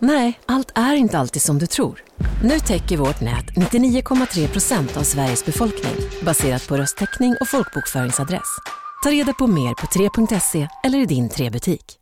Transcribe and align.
Nej, 0.00 0.40
allt 0.46 0.72
är 0.74 0.94
inte 0.94 1.18
alltid 1.18 1.42
som 1.42 1.58
du 1.58 1.66
tror. 1.66 2.04
Nu 2.42 2.58
täcker 2.58 2.96
vårt 2.96 3.20
nät 3.20 3.44
99,3 3.46 4.48
procent 4.48 4.96
av 4.96 5.02
Sveriges 5.02 5.44
befolkning 5.44 5.94
baserat 6.22 6.68
på 6.68 6.76
röstteckning 6.76 7.36
och 7.40 7.48
folkbokföringsadress. 7.48 8.58
Ta 9.02 9.10
reda 9.10 9.32
på 9.32 9.46
mer 9.46 9.74
på 9.74 9.86
3.se 9.86 10.68
eller 10.84 10.98
i 10.98 11.06
din 11.06 11.28
3-butik. 11.28 11.98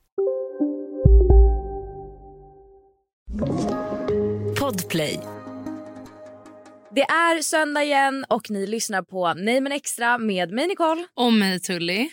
Podplay. 4.60 5.20
Det 6.94 7.02
är 7.02 7.42
söndag 7.42 7.82
igen 7.82 8.24
och 8.28 8.50
ni 8.50 8.66
lyssnar 8.66 9.02
på 9.02 9.34
Nej 9.34 9.60
men 9.60 9.72
extra 9.72 10.18
med 10.18 10.52
mig 10.52 10.66
Nicole 10.66 11.06
Och 11.14 11.32
mig 11.32 11.60
Tully. 11.60 12.08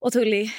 och 0.00 0.12
Tully. 0.12 0.50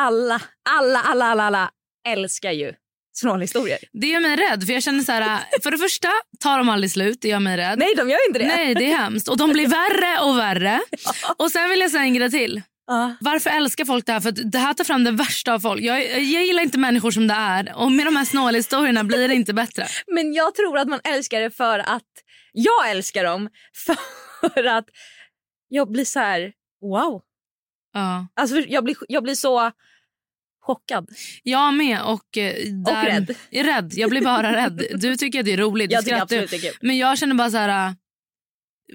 Alla, 0.00 0.42
alla, 0.70 0.98
alla, 0.98 1.24
alla, 1.24 1.42
alla 1.42 1.70
älskar 2.08 2.52
ju 2.52 2.74
snålhistorier. 3.20 3.78
Det 3.92 4.06
gör 4.06 4.20
mig 4.20 4.36
rädd. 4.36 4.66
För 4.66 4.72
jag 4.72 4.82
känner 4.82 5.02
så 5.02 5.12
här, 5.12 5.40
för 5.62 5.70
det 5.70 5.78
första 5.78 6.08
tar 6.40 6.58
de 6.58 6.68
aldrig 6.68 6.90
slut. 6.90 7.18
Det 7.20 7.28
gör 7.28 7.40
mig 7.40 7.56
rädd. 7.56 7.78
Nej, 7.78 7.94
de 7.96 8.10
gör 8.10 8.28
inte 8.28 8.38
det. 8.38 8.46
Nej, 8.46 8.74
det 8.74 8.92
är 8.92 8.96
hemskt. 8.96 9.28
Och 9.28 9.36
de 9.36 9.52
blir 9.52 9.68
värre 9.68 10.20
och 10.20 10.38
värre. 10.38 10.80
Och 11.36 11.50
sen 11.50 11.70
vill 11.70 11.80
jag 11.80 11.90
säga 11.90 12.02
en 12.02 12.14
grej 12.14 12.30
till. 12.30 12.62
Ja. 12.86 13.16
Varför 13.20 13.50
älskar 13.50 13.84
folk 13.84 14.06
det 14.06 14.12
här? 14.12 14.20
För 14.20 14.32
det 14.32 14.58
här 14.58 14.74
tar 14.74 14.84
fram 14.84 15.04
det 15.04 15.10
värsta 15.10 15.54
av 15.54 15.60
folk. 15.60 15.82
Jag, 15.82 16.02
jag 16.10 16.44
gillar 16.44 16.62
inte 16.62 16.78
människor 16.78 17.10
som 17.10 17.26
det 17.26 17.34
är. 17.34 17.72
Och 17.76 17.92
med 17.92 18.06
de 18.06 18.16
här 18.16 18.24
snålhistorierna 18.24 19.04
blir 19.04 19.28
det 19.28 19.34
inte 19.34 19.54
bättre. 19.54 19.86
Men 20.06 20.34
jag 20.34 20.54
tror 20.54 20.78
att 20.78 20.88
man 20.88 21.00
älskar 21.04 21.40
det 21.40 21.50
för 21.50 21.78
att 21.78 22.02
jag 22.52 22.90
älskar 22.90 23.24
dem 23.24 23.48
för 24.44 24.64
att 24.64 24.84
jag 25.68 25.90
blir 25.92 26.04
så 26.04 26.20
här 26.20 26.52
wow. 26.80 27.22
Ja. 27.92 28.26
Alltså 28.34 28.56
jag 28.56 28.84
blir, 28.84 28.96
jag 29.08 29.22
blir 29.22 29.34
så 29.34 29.70
chockad. 30.74 31.08
Jag 31.42 31.74
med. 31.74 32.02
Och, 32.02 32.38
eh, 32.38 32.54
där, 32.86 33.04
rädd. 33.06 33.34
Är 33.50 33.64
rädd. 33.64 33.92
Jag 33.96 34.10
blir 34.10 34.22
bara 34.22 34.56
rädd. 34.56 34.82
Du 34.94 35.16
tycker 35.16 35.38
att 35.38 35.44
det 35.44 35.52
är 35.52 35.56
roligt. 35.56 35.92
Jag 35.92 36.04
tycker 36.04 36.22
absolut 36.22 36.50
det. 36.50 36.72
Men 36.80 36.98
jag 36.98 37.18
känner 37.18 37.34
bara 37.34 37.50
så 37.50 37.56
här... 37.56 37.86
äh, 37.88 37.92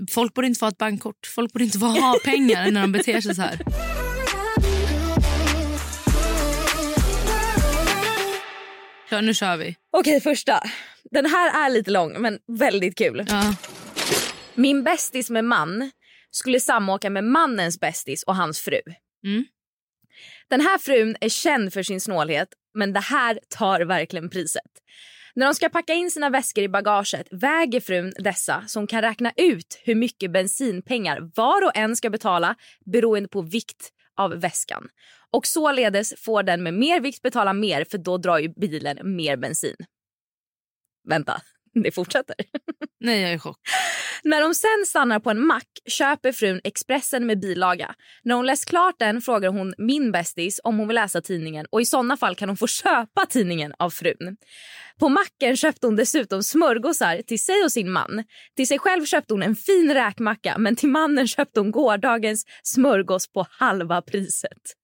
Folk 0.10 0.34
borde 0.34 0.48
inte 0.48 0.60
få 0.60 0.66
ha 0.66 0.72
ett 0.72 0.78
bankkort. 0.78 1.28
Folk 1.36 1.54
borde 1.54 1.64
inte 1.66 1.80
få 1.80 1.86
ha 1.86 2.16
pengar 2.26 2.72
när 2.72 2.82
de 2.82 2.92
beter 2.92 3.22
sig 3.22 3.36
så 3.36 3.42
här. 3.42 3.60
Så, 9.10 9.22
nu 9.22 9.34
kör 9.34 9.58
vi. 9.58 9.76
Okej, 9.92 10.22
första. 10.22 10.60
Den 11.12 11.26
här 11.26 11.66
är 11.66 11.70
lite 11.70 11.92
lång 11.92 12.22
men 12.22 12.40
väldigt 12.48 12.98
kul. 12.98 13.26
Ja. 13.30 13.56
Min 14.56 14.84
bästis 14.84 15.30
med 15.30 15.46
man 15.46 15.92
skulle 16.32 16.60
samåka 16.60 17.10
med 17.10 17.24
mannens 17.24 17.80
bästis 17.80 18.24
och 18.24 18.36
hans 18.36 18.60
fru. 18.62 18.80
Mm. 19.26 19.46
Den 20.50 20.62
här 20.62 20.78
frun 20.78 21.16
är 21.22 21.30
känd 21.30 21.74
för 21.74 21.84
sin 21.84 22.02
snålhet 22.02 22.50
men 22.74 22.94
det 22.94 23.00
här 23.00 23.40
tar 23.50 23.82
verkligen 23.82 24.30
priset. 24.30 24.72
När 25.36 25.46
de 25.46 25.56
ska 25.56 25.70
packa 25.70 25.94
in 25.94 26.12
sina 26.12 26.30
väskor 26.30 26.64
i 26.64 26.70
bagaget 26.70 27.28
väger 27.32 27.80
frun 27.80 28.14
dessa 28.20 28.64
som 28.68 28.88
kan 28.88 29.02
räkna 29.02 29.32
ut 29.38 29.82
hur 29.84 29.96
mycket 29.96 30.32
bensinpengar 30.32 31.32
var 31.36 31.66
och 31.66 31.78
en 31.78 31.96
ska 31.96 32.10
betala 32.10 32.56
beroende 32.86 33.30
på 33.30 33.42
vikt 33.42 33.90
av 34.18 34.32
väskan. 34.32 34.88
Och 35.32 35.48
således 35.48 36.14
får 36.18 36.44
den 36.44 36.64
med 36.64 36.74
mer 36.74 37.00
vikt 37.00 37.22
betala 37.22 37.54
mer 37.54 37.84
för 37.84 37.98
då 37.98 38.18
drar 38.18 38.38
ju 38.38 38.50
bilen 38.50 39.16
mer 39.16 39.38
bensin. 39.38 39.76
Vänta, 41.10 41.42
det 41.84 41.92
fortsätter. 41.92 42.36
Nej, 43.00 43.22
jag 43.22 43.32
är 43.32 43.36
i 43.36 43.40
chock. 43.40 43.60
När 44.24 44.42
de 44.42 44.56
sen 44.56 44.86
stannar 44.86 45.20
på 45.20 45.30
en 45.30 45.46
mack 45.46 45.68
köper 45.86 46.32
frun 46.32 46.62
Expressen 46.64 47.26
med 47.26 47.40
bilaga. 47.40 47.96
När 48.24 48.36
hon 48.36 48.46
läst 48.46 48.66
klart 48.66 48.96
den 49.00 49.22
frågar 49.22 49.50
hon 49.50 49.74
min 49.78 50.12
bästis 50.12 50.60
om 50.64 50.78
hon 50.78 50.88
vill 50.88 50.96
läsa 50.96 51.22
tidningen 51.22 51.66
och 51.70 51.82
i 51.82 51.86
såna 51.86 52.18
fall 52.18 52.36
kan 52.36 52.50
hon 52.50 52.58
få 52.58 52.68
köpa 52.68 53.26
tidningen 53.30 53.74
av 53.80 53.90
frun. 53.90 54.38
På 55.00 55.10
macken 55.10 55.58
köpte 55.58 55.88
hon 55.88 55.96
dessutom 55.96 56.44
smörgåsar 56.44 57.22
till 57.22 57.44
sig 57.44 57.64
och 57.64 57.72
sin 57.72 57.92
man. 57.92 58.24
Till 58.56 58.68
sig 58.68 58.80
själv 58.80 59.06
köpte 59.06 59.34
hon 59.34 59.44
en 59.44 59.56
fin 59.56 59.94
räkmacka 59.94 60.58
men 60.58 60.76
till 60.76 60.90
mannen 60.90 61.28
köpte 61.28 61.60
hon 61.60 61.72
gårdagens 61.72 62.46
smörgås 62.64 63.28
på 63.28 63.48
halva 63.50 64.02
priset. 64.02 64.76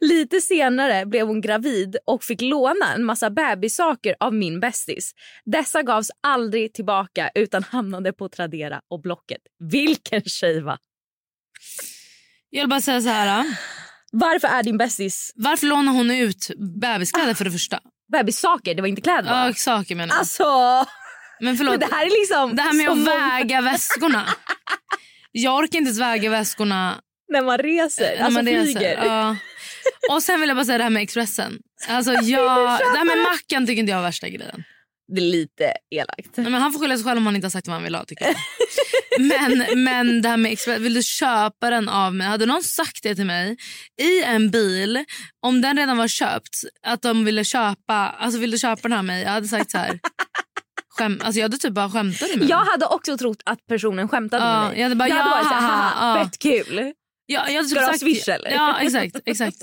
Lite 0.00 0.40
senare 0.40 1.06
blev 1.06 1.26
hon 1.26 1.40
gravid 1.40 1.96
och 2.06 2.22
fick 2.24 2.40
låna 2.40 2.94
en 2.94 3.04
massa 3.04 3.30
bebissaker 3.30 4.16
av 4.20 4.34
min 4.34 4.60
bästis. 4.60 5.12
Dessa 5.44 5.82
gavs 5.82 6.10
aldrig 6.22 6.74
tillbaka 6.74 7.30
utan 7.34 7.62
hamnade 7.62 8.12
på 8.12 8.28
Tradera 8.28 8.80
och 8.90 9.00
Blocket. 9.02 9.40
Vilken 9.70 10.22
tjej 10.22 10.60
va? 10.60 10.78
Jag 12.50 12.62
vill 12.62 12.68
bara 12.68 12.80
säga 12.80 13.00
så 13.00 13.08
här. 13.08 13.38
äh. 13.40 13.44
Varför 14.12 14.48
är 14.48 14.62
din 14.62 14.78
bästis 14.78 15.32
Varför 15.34 15.66
lånar 15.66 15.92
hon 15.92 16.10
ut 16.10 16.50
bebiskläder 16.80 17.34
för 17.34 17.44
det 17.44 17.50
första? 17.50 17.80
bebissaker? 18.12 18.74
Det 18.74 18.82
var 18.82 18.88
inte 18.88 19.02
kläder 19.02 19.30
va? 19.30 19.46
Ja, 19.46 19.54
saker 19.54 19.94
menar 19.94 20.14
jag. 20.14 20.18
Alltså, 20.18 20.44
Men 21.40 21.56
förlåt. 21.56 21.70
men 21.80 21.80
det 21.88 21.94
här 21.96 22.06
är 22.06 22.10
liksom 22.20 22.56
Det 22.56 22.62
här 22.62 22.72
med 22.72 22.90
att 22.90 22.98
väga 23.44 23.60
väskorna. 23.60 24.24
Jag 25.32 25.56
orkar 25.56 25.78
inte 25.78 25.88
ens 25.88 26.00
väga 26.00 26.30
väskorna 26.30 27.00
när 27.28 27.42
man 27.42 27.58
reser, 27.58 28.16
när 28.18 28.24
alltså 28.24 28.30
man 28.38 28.46
reser. 28.46 28.62
flyger. 28.64 29.04
Ja. 29.04 29.36
Och 30.10 30.22
sen 30.22 30.40
vill 30.40 30.48
jag 30.48 30.56
bara 30.56 30.64
säga 30.64 30.78
det 30.78 30.84
här 30.84 30.90
med 30.90 31.02
Expressen. 31.02 31.58
Alltså 31.88 32.12
jag, 32.22 32.78
det 32.78 32.98
här 32.98 33.04
med 33.04 33.18
mackan 33.18 33.66
tycker 33.66 33.80
inte 33.80 33.90
jag 33.90 33.98
är 33.98 34.02
värsta 34.02 34.28
grejen. 34.28 34.64
Det 35.14 35.20
är 35.20 35.24
lite 35.24 35.72
elakt. 35.90 36.36
Nej, 36.36 36.50
Men 36.50 36.54
han 36.62 36.72
får 36.72 36.80
skylla 36.80 36.96
sig 36.96 37.04
själv 37.04 37.18
om 37.18 37.26
han 37.26 37.34
inte 37.36 37.44
har 37.44 37.50
sagt 37.50 37.66
vad 37.66 37.74
han 37.74 37.82
vill 37.84 37.94
ha. 37.94 38.04
Tycker 38.04 38.24
jag. 38.24 38.34
Men, 39.20 39.84
men 39.84 40.22
det 40.22 40.28
här 40.28 40.36
med 40.36 40.52
Expressen, 40.52 40.82
vill 40.82 40.94
du 40.94 41.02
köpa 41.02 41.70
den 41.70 41.88
av 41.88 42.14
mig? 42.14 42.26
Hade 42.26 42.46
någon 42.46 42.62
sagt 42.62 43.02
det 43.02 43.14
till 43.14 43.26
mig 43.26 43.56
i 44.02 44.22
en 44.22 44.50
bil, 44.50 45.04
om 45.42 45.60
den 45.60 45.76
redan 45.76 45.96
var 45.96 46.08
köpt, 46.08 46.54
att 46.86 47.02
de 47.02 47.24
ville 47.24 47.44
köpa, 47.44 47.94
alltså 47.94 48.40
vill 48.40 48.50
du 48.50 48.58
köpa 48.58 48.82
den 48.82 48.92
här 48.92 48.98
av 48.98 49.04
mig? 49.04 49.22
Jag 49.22 49.30
hade 49.30 49.48
sagt 49.48 49.70
så 49.70 49.78
här. 49.78 49.98
Skäm, 50.98 51.20
alltså 51.24 51.38
jag 51.38 51.44
hade 51.44 51.58
typ 51.58 51.72
bara 51.72 51.90
skämtat 51.90 52.36
med 52.36 52.48
Jag 52.48 52.64
hade 52.64 52.86
också 52.86 53.18
trott 53.18 53.42
att 53.44 53.66
personen 53.66 54.08
skämtade 54.08 54.44
Ja, 54.44 54.60
med 54.60 54.68
mig. 54.70 54.78
jag 54.78 54.82
hade 54.84 54.94
bara, 54.94 55.08
jag 55.08 55.16
hade 55.16 55.30
ja, 55.30 55.36
varit 55.36 55.46
så 55.48 55.54
här, 55.54 56.24
fett 56.24 56.38
kul. 56.38 56.92
Ja, 57.30 57.48
jag 57.50 57.66
Ska 57.66 57.80
du 57.80 57.86
ha 57.86 57.98
swish, 57.98 58.28
eller? 58.28 58.50
Ja, 58.50 58.78
exakt. 58.80 59.16
exakt. 59.24 59.56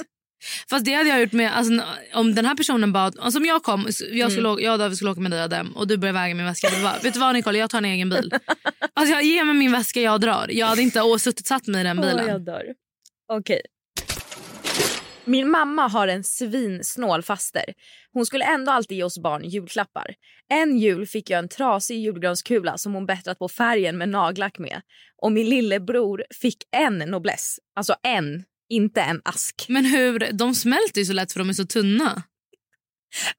Fast 0.70 0.86
det 0.86 0.94
hade 0.94 1.10
jag 1.10 1.22
gjort 1.22 1.32
med, 1.32 1.58
alltså, 1.58 1.84
om 2.14 2.36
den 2.36 2.46
här 2.46 2.56
personen 2.56 2.94
bad, 2.94 3.20
alltså, 3.20 3.40
om 3.40 3.46
jag 3.46 3.64
kom, 3.64 3.86
jag, 4.12 4.32
skulle, 4.32 4.40
Mm. 4.48 4.52
åka- 4.52 4.64
jag 4.64 4.74
och 4.74 4.80
David 4.80 4.98
skulle 4.98 5.12
åka 5.12 5.22
med 5.22 5.32
dig 5.32 5.44
och 5.44 5.50
dem 5.50 5.72
och 5.78 5.88
du 5.88 5.98
började 5.98 6.20
väga 6.20 6.36
min 6.36 6.46
väska. 6.46 6.68
Bara, 6.84 7.00
vet 7.04 7.14
du 7.14 7.20
vad 7.20 7.34
Nicole, 7.36 7.58
jag 7.58 7.70
tar 7.70 7.78
en 7.78 7.86
egen 7.86 8.10
bil. 8.10 8.32
Alltså 8.94 9.14
jag 9.14 9.24
ger 9.24 9.44
mig 9.44 9.56
min 9.56 9.72
väska, 9.72 10.02
jag 10.02 10.22
drar. 10.22 10.48
Jag 10.50 10.68
hade 10.68 10.82
inte 10.82 11.02
suttit 11.20 11.48
satt 11.48 11.68
mig 11.68 11.82
i 11.82 11.84
den 11.84 12.02
bilen. 12.02 12.20
Åh, 12.26 12.28
jag 12.32 12.46
dör. 12.46 12.64
Okej. 13.34 13.62
Min 15.26 15.50
mamma 15.50 15.88
har 15.88 16.08
en 16.08 16.24
svinsnål 16.24 17.24
faster. 17.24 17.64
Hon 18.16 18.26
skulle 18.26 18.46
ändå 18.46 18.72
alltid 18.72 18.98
ge 18.98 19.04
oss 19.04 19.18
barn 19.18 19.44
julklappar. 19.44 20.16
En 20.50 20.78
jul 20.78 21.08
fick 21.08 21.30
jag 21.30 21.40
en 21.40 21.50
trasig 21.50 21.98
julgranskula 21.98 22.78
som 22.78 22.94
hon 22.94 23.06
bättrat 23.06 23.40
på 23.40 23.50
färgen 23.50 23.98
med 23.98 24.10
nagellack 24.10 24.60
med. 24.60 24.82
Och 25.22 25.32
min 25.32 25.50
lillebror 25.50 26.24
fick 26.42 26.58
en 26.72 26.98
nobless. 26.98 27.60
Alltså 27.76 27.96
en, 28.04 28.44
inte 28.70 29.02
en 29.02 29.22
ask. 29.26 29.66
Men 29.70 29.86
hur, 29.86 30.32
de 30.32 30.56
smälter 30.56 31.02
ju 31.02 31.06
så 31.06 31.14
lätt 31.14 31.32
för 31.32 31.40
de 31.40 31.50
är 31.50 31.54
så 31.54 31.66
tunna. 31.66 32.24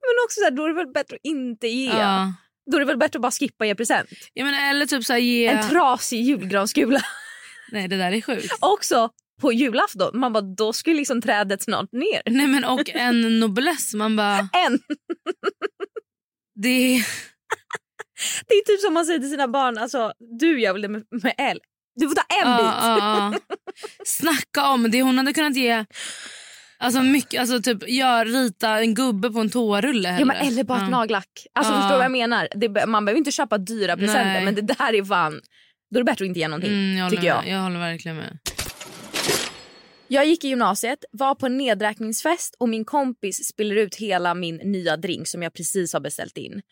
Men 0.01 0.25
också 0.25 0.41
så 0.41 0.45
här, 0.45 0.51
då 0.51 0.65
är 0.65 0.69
det 0.69 0.75
väl 0.75 0.93
bättre 0.93 1.17
att 1.17 1.25
inte 1.25 1.69
ge. 1.69 1.87
Ja. 1.87 2.33
Då 2.71 2.77
är 2.77 2.81
det 2.81 2.87
väl 2.87 2.99
bättre 2.99 3.17
att 3.17 3.23
bara 3.23 3.33
skippa 3.33 3.67
ge 3.67 3.75
present. 3.75 4.09
Jag 4.33 4.45
menar, 4.45 4.71
eller 4.71 4.87
typ 4.87 5.05
så 5.05 5.13
här, 5.13 5.21
ge... 5.21 5.47
En 5.47 5.69
trasig 5.69 6.23
julgranskula. 6.23 7.01
Nej 7.73 7.89
det 7.89 7.97
där 7.97 8.13
är 8.13 8.21
sjukt. 8.21 8.53
också 8.61 9.11
på 9.41 9.53
julafton. 9.53 10.19
Man 10.19 10.33
bara, 10.33 10.41
då 10.41 10.73
skulle 10.73 10.97
liksom 10.97 11.23
trädet 11.23 11.63
snart 11.63 11.93
ner. 11.93 12.23
Nej 12.27 12.47
men 12.47 12.65
och 12.65 12.91
en 12.91 13.41
nobless, 13.41 13.95
man 13.95 14.17
bara... 14.17 14.39
En. 14.67 14.79
Det 16.63 16.69
är... 16.69 17.07
Det 18.49 18.55
är 18.55 18.65
typ 18.65 18.81
som 18.81 18.95
man 18.95 19.07
säger 19.07 19.21
till 19.21 19.31
sina 19.31 19.49
barn, 19.49 19.79
alltså 19.79 20.13
du 20.41 20.61
gör 20.61 20.73
väl 20.73 20.83
det 20.83 20.89
med, 20.89 21.05
med 21.11 21.35
L. 21.39 21.61
Du 21.95 22.09
får 22.09 22.15
ta 22.15 22.23
en 22.23 22.57
bit. 22.57 22.75
ja, 22.81 23.33
ja. 23.33 23.57
Snacka 24.05 24.69
om 24.69 24.91
det 24.91 25.03
hon 25.03 25.19
hade 25.19 25.33
kunnat 25.33 25.57
ge 25.57 25.85
Alltså, 26.79 27.03
mycket, 27.03 27.41
alltså 27.41 27.63
typ 27.63 27.89
gör, 27.89 28.25
rita 28.25 28.81
en 28.81 28.95
gubbe 28.95 29.31
på 29.31 29.41
en 29.41 29.51
toarulle 29.51 30.17
Ja, 30.19 30.25
men 30.25 30.37
eller 30.37 30.65
bara 30.65 30.85
ett 30.85 30.91
nagellack. 30.91 31.47
Alltså. 31.55 31.73
Förstår 31.73 31.89
du 31.91 31.97
vad 31.97 32.05
jag 32.05 32.13
menar? 32.13 32.49
Det, 32.55 32.87
man 32.87 33.05
behöver 33.05 33.19
inte 33.19 33.31
köpa 33.31 33.59
dyra 33.59 33.97
presenter 33.97 34.45
men 34.45 34.55
det 34.55 34.63
där 34.63 34.95
är 34.95 35.05
fan... 35.05 35.41
Då 35.91 35.99
är 35.99 36.01
det 36.01 36.05
bättre 36.05 36.25
att 36.25 36.29
inte 36.29 36.41
ge 36.41 36.49
någonting. 36.49 36.73
Mm, 36.73 36.97
jag, 36.97 37.11
tycker 37.11 37.25
jag. 37.25 37.45
Med. 37.45 37.55
jag 37.55 37.61
håller 37.61 37.79
verkligen 37.79 38.17
med. 38.17 38.39
Jag 40.09 40.27
gick 40.27 40.45
i 40.45 40.49
gymnasiet, 40.49 41.05
var 41.13 41.35
på 41.35 41.47
en 41.47 41.57
nedräkningsfest 41.57 42.57
och 42.59 42.69
min 42.69 42.85
kompis 42.85 43.49
spiller 43.49 43.77
ut 43.77 43.95
hela 43.95 44.35
min 44.35 44.57
nya 44.57 44.97
drink 44.97 45.29
som 45.29 45.43
jag 45.43 45.55
precis 45.55 45.93
har 45.93 46.01
beställt 46.01 46.39
in. 46.39 46.63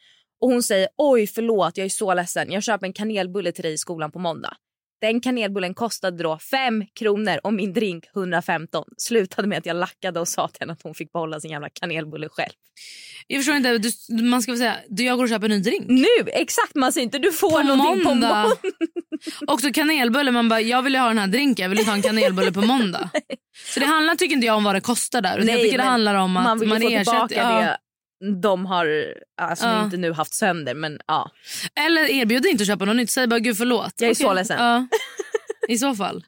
Och 0.41 0.49
hon 0.49 0.63
säger 0.63 0.89
oj 0.97 1.27
förlåt 1.27 1.77
jag 1.77 1.85
är 1.85 1.89
så 1.89 2.15
ledsen 2.15 2.53
jag 2.53 2.63
köper 2.63 2.87
en 2.87 2.93
kanelbulle 2.93 3.53
till 3.53 3.63
dig 3.63 3.73
i 3.73 3.79
skolan 3.79 4.13
på 4.13 4.19
måndag. 4.19 4.57
Den 5.05 5.21
kanelbullen 5.21 5.75
kostade 5.75 6.23
då 6.23 6.39
5 6.39 6.85
kronor 6.99 7.41
och 7.43 7.55
min 7.55 7.73
drink 7.73 8.05
115. 8.17 8.85
Slutade 8.97 9.49
med 9.49 9.59
att 9.59 9.67
jag 9.67 9.77
lackade 9.77 10.21
och 10.21 10.29
sa 10.29 10.49
till 10.49 10.61
henne 10.61 10.73
att 10.73 10.83
hon 10.83 10.95
fick 10.95 11.13
behålla 11.13 11.41
sin 11.41 11.51
jävla 11.51 11.69
kanelbulle 11.69 12.29
själv. 12.29 12.51
Jag 13.27 13.39
förstår 13.41 13.57
inte, 13.57 13.79
du, 14.09 14.23
man 14.23 14.43
ska 14.43 14.53
väl 14.53 14.59
säga 14.59 14.77
du, 14.89 15.05
jag 15.05 15.17
går 15.17 15.25
och 15.25 15.29
köper 15.31 15.45
en 15.47 15.51
ny 15.51 15.61
drink. 15.63 15.85
Nu! 15.89 16.31
Exakt 16.33 16.75
man 16.75 16.93
säger 16.93 17.05
inte 17.05 17.19
du 17.19 17.33
får 17.33 17.51
På 17.51 17.63
någonting 17.63 18.03
på 18.05 18.09
måndag. 18.09 18.29
måndag. 18.43 18.57
Också 19.47 19.73
kanelbulle, 19.73 20.31
man 20.31 20.49
bara 20.49 20.61
jag 20.61 20.83
vill 20.83 20.95
ju 20.95 21.01
ha 21.01 21.09
den 21.09 21.19
här 21.19 21.27
drinken, 21.27 21.63
jag 21.63 21.71
vill 21.77 21.87
ha 21.87 21.95
en 21.95 22.03
kanelbulle 22.03 22.53
på 22.53 22.61
måndag. 22.61 23.11
Så 23.75 23.81
det 23.81 23.87
handlar 23.87 24.15
tycker 24.15 24.35
inte 24.35 24.47
jag 24.47 24.57
om 24.57 24.65
vad 24.65 24.75
det 24.75 24.81
kostar 24.81 25.21
där. 25.23 25.39
utan 25.39 25.49
jag 25.49 25.61
tycker 25.61 25.79
det 25.79 25.85
handlar 25.85 26.15
om 26.15 26.37
att 26.37 26.45
man 26.45 26.59
vill 26.59 26.69
ju 26.71 26.79
få 26.79 26.89
ersätter- 26.89 27.29
tillbaka 27.29 27.35
ja. 27.35 27.61
det 27.61 27.79
de 28.43 28.67
har 28.67 29.15
alltså 29.43 29.67
Ja. 29.67 29.85
inte 29.85 29.97
nu 29.97 30.13
haft 30.13 30.35
sönder 30.35 30.75
men 30.75 30.99
ja. 31.07 31.31
Eller 31.87 32.11
erbjud 32.11 32.47
inte 32.47 32.63
att 32.63 32.67
köpa 32.69 32.85
något 32.85 32.97
nytt, 32.97 33.11
säg 33.11 33.27
bara 33.27 33.39
gud 33.41 33.57
förlåt. 33.57 33.93
Jag 33.97 34.09
är 34.11 34.15
Okej. 34.15 34.25
så 34.27 34.33
ledsen. 34.35 34.59
Ja. 34.59 34.87
I 35.69 35.79
så 35.79 35.95
fall. 35.95 36.25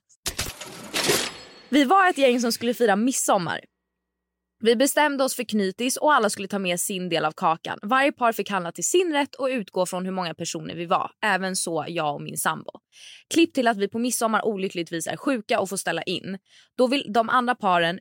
Vi 1.69 1.85
var 1.85 2.09
ett 2.11 2.19
gäng 2.19 2.41
som 2.41 2.53
skulle 2.53 2.75
fira 2.75 2.97
midsommar. 2.97 3.61
Vi 4.61 4.77
bestämde 4.77 5.25
oss 5.25 5.35
för 5.37 5.45
knytis 5.45 5.97
och 5.97 6.15
alla 6.15 6.31
skulle 6.31 6.49
ta 6.49 6.59
med 6.59 6.81
sin 6.81 7.09
del 7.09 7.25
av 7.25 7.33
kakan. 7.33 7.79
Varje 7.83 8.13
par 8.13 8.33
fick 8.33 8.51
handla 8.51 8.73
till 8.73 8.85
sin 8.85 9.13
rätt 9.13 9.35
och 9.35 9.47
utgå 9.47 9.87
från 9.87 10.05
hur 10.05 10.13
många 10.13 10.35
personer 10.35 10.75
vi 10.75 10.87
var. 10.87 11.11
Även 11.25 11.57
så 11.57 11.85
jag 11.89 12.15
och 12.15 12.23
min 12.23 12.37
sambo. 12.37 12.71
Klipp 13.35 13.55
till 13.55 13.69
att 13.69 13.77
vi 13.77 13.89
på 13.89 13.99
midsommar 13.99 14.45
olyckligtvis 14.47 15.07
är 15.07 15.17
sjuka 15.17 15.61
och 15.61 15.69
får 15.69 15.77
ställa 15.77 16.03
in. 16.03 16.39
Då 16.79 16.87
vill 16.87 17.13
de 17.13 17.29
andra 17.29 17.55
paren 17.55 17.99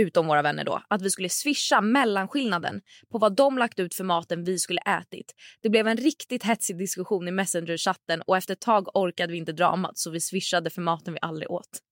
utom 0.00 0.26
våra 0.26 0.42
vänner 0.42 0.64
då, 0.64 0.82
att 0.88 1.02
vi 1.02 1.10
skulle 1.10 1.28
swisha 1.28 1.80
mellanskillnaden 1.80 2.80
på 3.12 3.18
vad 3.18 3.36
de 3.36 3.58
lagt 3.58 3.78
ut 3.78 3.94
för 3.94 4.04
maten 4.04 4.44
vi 4.44 4.58
skulle 4.58 4.80
ätit. 4.80 5.34
Det 5.62 5.68
blev 5.68 5.86
en 5.86 5.96
riktigt 5.96 6.44
hetsig 6.44 6.78
diskussion 6.78 7.28
i 7.28 7.30
Messenger-chatten 7.30 8.22
och 8.26 8.36
efter 8.36 8.52
ett 8.52 8.60
tag 8.60 8.96
orkade 8.96 9.32
vi 9.32 9.38
inte 9.38 9.52
dramat 9.52 9.98
så 9.98 10.10
vi 10.10 10.20
swishade 10.20 10.70
för 10.70 10.82
maten 10.82 11.12
vi 11.14 11.18
aldrig 11.22 11.50
åt. 11.50 11.82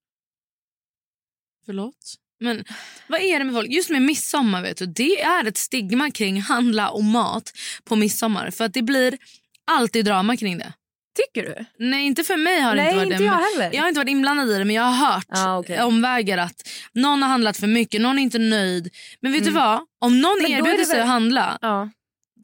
Förlåt. 1.67 2.15
Men 2.41 2.65
vad 3.09 3.21
är 3.21 3.39
det 3.39 3.45
med 3.45 3.55
folk? 3.55 3.71
Just 3.71 3.91
med 3.91 4.03
midsommar 4.03 4.63
vet 4.63 4.77
du, 4.77 4.87
det 4.87 5.23
är 5.23 5.45
ett 5.47 5.57
stigma 5.57 6.11
kring 6.11 6.41
handla 6.41 6.91
och 6.91 7.05
mat 7.05 7.53
på 7.85 7.97
midsommar. 7.97 8.51
För 8.51 8.65
att 8.65 8.75
det 8.75 8.83
blir 8.83 9.19
alltid 9.65 10.05
drama 10.05 10.37
kring 10.37 10.59
det. 10.59 10.73
Tycker 11.17 11.43
du? 11.49 11.65
Nej 11.79 12.07
inte 12.07 12.25
för 12.25 12.37
mig 12.37 12.61
har 12.61 12.77
det 12.77 12.83
Nej, 12.83 12.87
inte 12.93 12.99
varit 13.05 13.13
inte 13.13 13.25
jag 13.25 13.33
heller. 13.33 13.77
Jag 13.77 13.83
har 13.83 13.89
inte 13.89 14.01
varit 14.01 14.09
inblandad 14.11 14.51
i 14.51 14.59
det 14.59 14.65
men 14.65 14.77
jag 14.77 14.83
har 14.83 15.07
hört 15.13 15.27
Ah, 15.29 15.59
okej. 15.59 15.83
omvägar 15.83 16.39
att 16.39 16.63
någon 16.93 17.23
har 17.23 17.29
handlat 17.29 17.57
för 17.57 17.67
mycket, 17.67 18.01
någon 18.01 18.19
är 18.19 18.23
inte 18.23 18.39
nöjd. 18.39 18.91
Men 19.21 19.33
vet 19.33 19.45
du 19.45 19.51
vad? 19.51 19.81
Om 20.01 20.21
någon 20.21 20.39
Mm. 20.39 20.51
Men 20.53 20.61
erbjuder 20.61 20.85
sig 20.85 20.95
väl- 20.95 21.03
att 21.03 21.09
handla 21.09 21.59
Ja. 21.63 21.91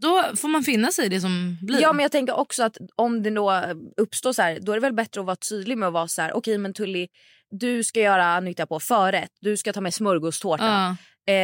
då 0.00 0.24
får 0.36 0.48
man 0.48 0.62
finna 0.64 0.90
sig 0.92 1.06
i 1.06 1.08
det 1.08 1.20
som 1.20 1.58
blir. 1.62 1.80
ja 1.82 1.92
men 1.92 2.02
jag 2.02 2.12
tänker 2.12 2.36
också 2.38 2.62
att 2.62 2.76
om 2.96 3.22
det 3.22 3.30
då 3.30 3.62
uppstår 3.96 4.32
så 4.32 4.42
här, 4.42 4.58
då 4.62 4.72
är 4.72 4.76
det 4.76 4.80
väl 4.82 4.92
bättre 4.92 5.20
att 5.20 5.26
vara 5.26 5.36
tydlig 5.36 5.78
med 5.78 5.86
att 5.86 5.92
vara 5.92 6.08
så 6.08 6.22
här, 6.22 6.32
okej 6.32 6.58
men 6.58 6.74
Tully 6.74 7.08
du 7.50 7.84
ska 7.84 8.00
göra 8.00 8.40
nytta 8.40 8.66
på 8.66 8.80
förrätt, 8.80 9.30
du 9.40 9.56
ska 9.56 9.72
ta 9.72 9.80
med 9.80 9.94
smörgåstårta. 9.94 10.64
Ja. 10.66 10.96
Eh, 11.28 11.34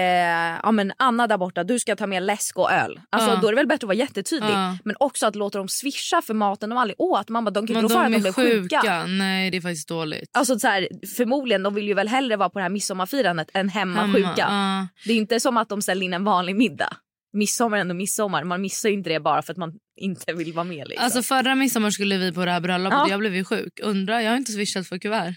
ja, 0.62 0.72
men 0.72 0.92
Anna 0.96 1.26
där 1.26 1.38
borta, 1.38 1.64
du 1.64 1.78
ska 1.78 1.96
ta 1.96 2.06
med 2.06 2.22
läsk 2.22 2.58
och 2.58 2.72
öl. 2.72 3.00
Alltså, 3.10 3.30
Ja. 3.30 3.36
Då 3.36 3.46
är 3.48 3.52
det 3.52 3.56
väl 3.56 3.66
bättre 3.66 3.84
att 3.84 3.88
vara 3.88 3.96
jättetydlig. 3.96 4.50
Ja. 4.50 4.78
Men 4.84 4.96
också 5.00 5.26
att 5.26 5.34
låta 5.36 5.58
dem 5.58 5.68
swisha 5.68 6.22
för 6.22 6.34
maten 6.34 6.70
de 6.70 6.78
aldrig 6.78 7.00
åt. 7.00 7.26
Bara, 7.30 7.50
de 7.50 7.66
kan 7.66 7.76
inte 7.76 7.94
rå 7.94 7.98
att 7.98 8.12
de 8.12 8.20
blev 8.20 8.32
sjuka. 8.32 8.80
sjuka. 8.80 9.06
Nej 9.06 9.50
det 9.50 9.56
är 9.56 9.60
faktiskt 9.60 9.88
dåligt. 9.88 10.30
Alltså, 10.32 10.58
så 10.58 10.66
här, 10.68 10.88
förmodligen, 11.16 11.62
de 11.62 11.74
vill 11.74 11.88
ju 11.88 11.94
väl 11.94 12.08
hellre 12.08 12.36
vara 12.36 12.50
på 12.50 12.58
det 12.58 12.62
här 12.62 12.70
midsommarfirandet 12.70 13.50
än 13.54 13.68
hemma, 13.68 14.00
Hemma, 14.00 14.14
sjuka. 14.14 14.32
ja. 14.36 14.86
Det 15.06 15.12
är 15.12 15.16
inte 15.16 15.40
som 15.40 15.56
att 15.56 15.68
de 15.68 15.82
ställer 15.82 16.02
in 16.06 16.12
en 16.14 16.24
vanlig 16.24 16.56
middag. 16.56 16.96
Midsommar 17.32 17.76
är 17.76 17.80
ändå 17.80 17.94
midsommar. 17.94 18.44
Man 18.44 18.60
missar 18.62 18.88
inte 18.88 19.10
det 19.10 19.20
bara 19.20 19.42
för 19.42 19.52
att 19.52 19.56
man 19.58 19.72
inte 20.00 20.32
vill 20.32 20.52
vara 20.52 20.64
med. 20.64 20.88
Liksom. 20.88 21.04
Alltså 21.04 21.22
förra 21.22 21.54
midsommar 21.54 21.90
skulle 21.90 22.16
vi 22.18 22.32
på 22.32 22.44
det 22.44 22.50
här 22.50 22.60
bröllopet 22.60 22.98
Ja. 22.98 23.06
jag 23.10 23.20
blev 23.20 23.34
ju 23.34 23.44
sjuk. 23.44 23.80
Undrar, 23.82 24.20
jag 24.20 24.30
har 24.30 24.36
inte 24.36 24.52
swishat 24.52 24.86
för 24.88 24.98
kuvert. 24.98 25.34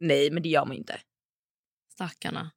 Nej, 0.00 0.30
men 0.30 0.42
det 0.42 0.48
gör 0.48 0.64
man 0.64 0.76
inte. 0.76 0.96
Stackarna. 1.94 2.50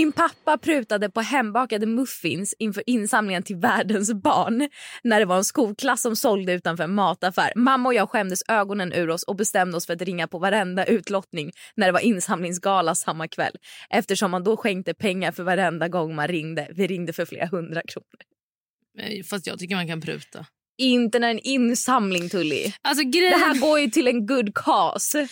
Min 0.00 0.12
pappa 0.12 0.58
prutade 0.58 1.10
på 1.10 1.20
hembakade 1.20 1.86
muffins 1.86 2.54
inför 2.58 2.82
insamlingen 2.86 3.42
till 3.42 3.56
världens 3.56 4.12
barn 4.12 4.68
när 5.02 5.20
det 5.20 5.26
var 5.26 5.36
en 5.36 5.44
skolklass 5.44 6.02
som 6.02 6.16
sålde 6.16 6.52
utanför 6.52 6.84
en 6.84 6.94
mataffär. 6.94 7.52
Mamma 7.56 7.88
och 7.88 7.94
jag 7.94 8.10
skämdes 8.10 8.42
ögonen 8.48 8.92
ur 8.92 9.10
oss 9.10 9.22
och 9.22 9.36
bestämde 9.36 9.76
oss 9.76 9.86
för 9.86 9.92
att 9.92 10.02
ringa 10.02 10.28
på 10.28 10.38
varenda 10.38 10.84
utlottning 10.84 11.50
när 11.74 11.86
det 11.86 11.92
var 11.92 12.00
insamlingsgala 12.00 12.94
samma 12.94 13.28
kväll 13.28 13.52
eftersom 13.90 14.30
man 14.30 14.44
då 14.44 14.56
skänkte 14.56 14.94
pengar 14.94 15.32
för 15.32 15.42
varenda 15.42 15.88
gång 15.88 16.14
man 16.14 16.28
ringde. 16.28 16.68
Vi 16.74 16.86
ringde 16.86 17.12
för 17.12 17.24
flera 17.24 17.46
hundra 17.46 17.82
kronor. 17.82 19.22
Fast 19.30 19.46
jag 19.46 19.58
tycker 19.58 19.74
man 19.74 19.88
kan 19.88 20.00
pruta. 20.00 20.46
Inte 20.78 21.18
när 21.18 21.30
en 21.30 21.38
insamling, 21.38 22.28
Tully. 22.28 22.72
Alltså 22.82 23.04
Det 23.04 23.10
grejen... 23.10 23.40
här 23.40 23.60
går 23.60 23.80
ju 23.80 23.90
till 23.90 24.08
en 24.08 24.26
good 24.26 24.54
cause. 24.54 25.28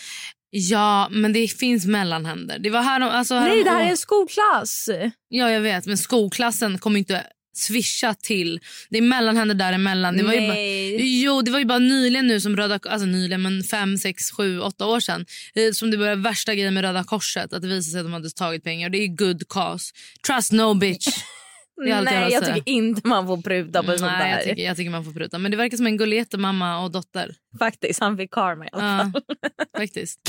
Ja, 0.51 1.07
men 1.11 1.33
det 1.33 1.47
finns 1.47 1.85
mellanhänder. 1.85 2.59
Det 2.59 2.69
var 2.69 2.81
här, 2.81 3.01
alltså 3.01 3.35
här 3.35 3.49
Nej, 3.49 3.63
det 3.63 3.69
här 3.69 3.85
är 3.85 3.89
en 3.89 3.97
skolklass. 3.97 4.89
Ja, 5.29 5.51
jag 5.51 5.61
vet. 5.61 5.85
Men 5.85 5.97
skolklassen 5.97 6.77
kommer 6.77 6.99
inte 6.99 7.23
swisha 7.53 8.13
till. 8.13 8.59
Det 8.89 8.97
är 8.97 9.01
mellanhänder 9.01 9.55
däremellan. 9.55 10.17
Det 10.17 10.23
var 10.23 10.33
ju 10.33 10.39
bara, 10.39 10.53
Nej. 10.53 11.23
jo, 11.23 11.41
det 11.41 11.51
var 11.51 11.59
ju 11.59 11.65
bara 11.65 11.79
nyligen 11.79 12.27
nu 12.27 12.41
som 12.41 12.57
Röda 12.57 12.79
alltså 12.89 13.05
nyligen 13.05 13.41
men 13.41 13.63
fem, 13.63 13.97
sex, 13.97 14.31
sju, 14.31 14.59
åtta 14.59 14.85
år 14.85 14.99
sedan 14.99 15.25
eh, 15.55 15.71
som 15.71 15.91
det 15.91 15.97
började 15.97 16.21
värsta 16.21 16.55
grejen 16.55 16.73
med 16.73 16.83
Röda 16.83 17.03
Korset. 17.03 17.53
Att 17.53 17.61
det 17.61 17.67
visade 17.67 17.83
sig 17.83 17.99
att 17.99 18.05
de 18.05 18.13
hade 18.13 18.29
tagit 18.29 18.63
pengar. 18.63 18.89
Det 18.89 18.97
är 18.97 19.07
good 19.07 19.47
cause. 19.49 19.93
Trust 20.27 20.51
no 20.51 20.73
bitch. 20.73 21.07
Jag 21.85 22.05
Nej, 22.05 22.31
jag 22.31 22.45
tycker 22.45 22.69
inte 22.69 23.07
man 23.07 23.27
får 23.27 23.37
pruta 23.37 23.83
på 23.83 23.87
sånt 23.87 24.01
där. 24.01 24.17
Nej, 24.19 24.31
jag 24.31 24.43
tycker, 24.43 24.63
jag 24.63 24.77
tycker 24.77 24.91
man 24.91 25.05
får 25.05 25.11
pruta. 25.11 25.37
Men 25.37 25.51
det 25.51 25.57
verkar 25.57 25.77
som 25.77 25.85
en 25.87 25.97
gullete 25.97 26.37
mamma 26.37 26.83
och 26.83 26.91
dotter. 26.91 27.35
Faktiskt, 27.59 27.99
han 27.99 28.17
fick 28.17 28.31
karma 28.31 28.65
i 28.65 28.69
alla 28.71 28.81
fall. 28.81 29.21
Ja, 29.27 29.49
faktiskt. 29.77 30.19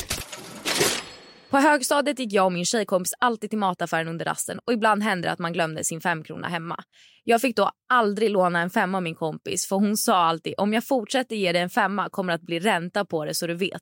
På 1.49 1.57
högstadiet 1.57 2.19
gick 2.19 2.33
jag 2.33 2.45
och 2.45 2.51
min 2.51 2.65
tjejkompis 2.65 3.13
alltid 3.19 3.49
till 3.49 3.59
mataffären 3.59 4.07
under 4.07 4.25
rasten 4.25 4.59
och 4.65 4.73
ibland 4.73 5.03
hände 5.03 5.27
det 5.27 5.31
att 5.31 5.39
man 5.39 5.53
glömde 5.53 5.83
sin 5.83 6.01
femkrona 6.01 6.47
hemma. 6.47 6.83
Jag 7.23 7.41
fick 7.41 7.55
då 7.55 7.71
aldrig 7.89 8.29
låna 8.29 8.61
en 8.61 8.69
femma 8.69 8.97
av 8.97 9.03
min 9.03 9.15
kompis 9.15 9.67
för 9.67 9.75
hon 9.75 9.97
sa 9.97 10.15
alltid 10.15 10.53
om 10.57 10.73
jag 10.73 10.87
fortsätter 10.87 11.35
ge 11.35 11.51
dig 11.51 11.61
en 11.61 11.69
femma 11.69 12.09
kommer 12.09 12.33
det 12.33 12.35
att 12.35 12.41
bli 12.41 12.59
ränta 12.59 13.05
på 13.05 13.25
det 13.25 13.33
så 13.33 13.47
du 13.47 13.53
vet. 13.53 13.81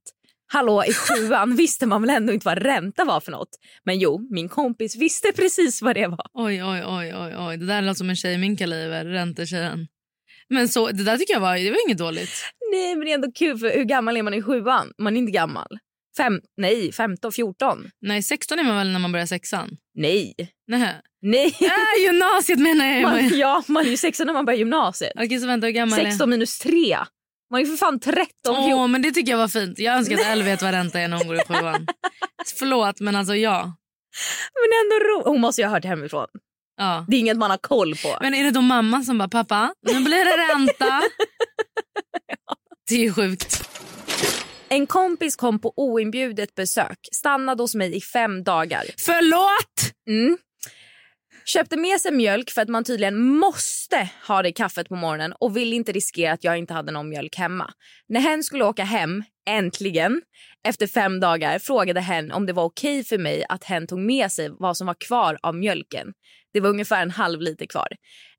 Hallå, 0.52 0.84
i 0.88 0.94
sjuan 0.94 1.56
visste 1.56 1.86
man 1.86 2.02
väl 2.02 2.10
ändå 2.10 2.34
inte 2.34 2.46
vad 2.46 2.58
ränta 2.58 3.06
var 3.06 3.20
för 3.20 3.32
något. 3.32 3.50
Men 3.86 4.00
jo, 4.00 4.28
min 4.32 4.50
kompis 4.50 4.96
visste 4.96 5.32
precis 5.32 5.82
vad 5.82 5.96
det 5.96 6.08
var. 6.08 6.26
Oj, 6.34 6.64
oj, 6.64 6.84
oj, 6.86 7.14
oj, 7.16 7.36
oj. 7.38 7.58
Det 7.58 7.66
där 7.66 7.82
låter 7.82 7.98
som 7.98 8.10
en 8.10 8.16
tjej 8.16 8.34
i 8.34 8.38
min 8.38 8.58
kaliber, 8.58 9.06
räntetjejen. 9.06 9.88
Men 10.50 10.70
så, 10.70 10.88
det 10.88 11.04
där 11.04 11.18
tycker 11.18 11.34
jag 11.34 11.42
var, 11.42 11.56
det 11.56 11.70
var 11.70 11.88
inget 11.88 11.98
dåligt. 11.98 12.32
Nej, 12.72 12.96
men 12.96 13.06
det 13.06 13.12
är 13.12 13.16
ändå 13.16 13.32
kul 13.32 13.58
för 13.58 13.70
hur 13.70 13.84
gammal 13.84 14.18
är 14.18 14.24
man 14.24 14.34
i 14.34 14.42
sjuan? 14.42 14.92
Man 14.98 15.16
är 15.16 15.20
inte 15.20 15.32
gammal. 15.32 15.68
Fem, 16.18 16.42
nej, 16.58 16.92
15, 16.92 17.32
14. 17.32 17.90
Nej, 18.02 18.24
16 18.24 18.60
är 18.60 18.64
man 18.64 18.78
väl 18.78 18.92
när 18.92 19.00
man 19.00 19.12
börjar 19.12 19.26
sexan? 19.26 19.78
Nej. 19.96 20.34
Nej. 20.68 20.96
Nej. 21.22 21.56
Äh, 21.62 22.04
gymnasiet 22.04 22.60
menar 22.60 22.86
jag. 22.86 23.02
Man, 23.02 23.30
ja, 23.40 23.64
man 23.68 23.86
är 23.86 23.90
ju 23.90 23.98
16 23.98 24.28
när 24.28 24.34
man 24.34 24.46
börjar 24.46 24.58
gymnasiet. 24.58 25.12
Okej, 25.16 25.40
så 25.40 25.48
vänta, 25.48 25.68
hur 25.68 25.74
gammal 25.74 26.00
är 26.00 26.04
16 26.04 26.30
minus 26.30 26.60
3. 26.60 26.98
Man 27.52 27.62
är 27.62 27.66
ju 27.66 27.72
för 27.72 27.78
fan 27.78 28.00
13, 28.00 28.28
14. 28.44 28.74
Åh, 28.74 28.88
men 28.88 29.02
det 29.02 29.12
tycker 29.12 29.32
jag 29.32 29.38
var 29.38 29.48
fint. 29.48 29.80
Jag 29.80 29.96
önskar 29.98 30.16
att 30.16 30.26
Elle 30.26 30.44
vet 30.44 30.62
vad 30.62 30.72
ränta 30.72 31.00
är 31.00 31.08
när 31.08 31.18
hon 31.18 31.28
går 31.28 31.36
i 31.36 31.46
sjuan. 31.48 31.88
Förlåt, 32.60 33.00
men 33.00 33.16
alltså 33.16 33.36
ja. 33.36 33.74
Men 34.54 34.70
ändå 34.84 35.06
ro. 35.06 35.32
Hon 35.32 35.42
måste 35.42 35.62
ju 35.62 35.68
ha 35.68 35.74
hört 35.74 35.86
hemifrån. 35.86 36.28
ja. 36.78 37.06
Det 37.08 37.16
är 37.16 37.20
inget 37.20 37.38
man 37.38 37.50
har 37.52 37.58
koll 37.58 37.96
på. 37.96 38.18
Men 38.22 38.34
är 38.34 38.44
det 38.44 38.52
då 38.52 38.62
mamman 38.62 39.04
som 39.06 39.18
bara, 39.18 39.30
pappa, 39.30 39.74
nu 39.82 40.00
blir 40.04 40.26
det 40.26 40.54
ränta? 40.54 41.02
Det 42.90 42.96
är 42.96 43.00
ju 43.00 43.14
sjukt. 43.14 43.70
En 44.70 44.88
kompis 44.88 45.36
kom 45.36 45.60
på 45.60 45.74
oinbjudet 45.76 46.56
besök, 46.56 47.00
stannade 47.16 47.64
hos 47.64 47.76
mig 47.76 47.96
i 47.98 48.02
fem 48.02 48.44
dagar. 48.44 48.84
Förlåt! 48.98 49.94
Mm. 50.10 50.38
Köpte 51.54 51.78
med 51.78 52.02
sig 52.02 52.12
mjölk 52.12 52.50
för 52.50 52.62
att 52.62 52.70
man 52.70 52.84
tydligen 52.84 53.20
måste 53.20 54.10
ha 54.28 54.42
det 54.42 54.50
i 54.50 54.54
kaffet 54.54 54.90
på 54.90 54.96
morgonen 54.96 55.34
och 55.40 55.58
ville 55.58 55.76
inte 55.76 55.92
riskera 55.92 56.34
att 56.34 56.44
jag 56.44 56.58
inte 56.58 56.74
hade 56.74 56.92
någon 56.92 57.10
mjölk 57.10 57.36
hemma. 57.36 57.74
När 58.10 58.20
hen 58.20 58.44
skulle 58.44 58.64
åka 58.64 58.84
hem, 58.84 59.24
äntligen, 59.50 60.22
efter 60.68 60.88
fem 60.88 61.20
dagar 61.20 61.60
frågade 61.60 62.02
hen 62.02 62.32
om 62.32 62.46
det 62.46 62.54
var 62.54 62.64
okej 62.64 63.04
för 63.04 63.18
mig 63.18 63.46
att 63.50 63.64
hen 63.64 63.88
tog 63.88 64.00
med 64.00 64.32
sig 64.32 64.50
vad 64.60 64.78
som 64.78 64.88
var 64.88 64.96
kvar 65.08 65.38
av 65.44 65.56
mjölken. 65.56 66.14
Det 66.54 66.60
var 66.60 66.70
ungefär 66.70 67.02
en 67.02 67.12
halv 67.12 67.42
liter 67.42 67.66
kvar 67.66 67.88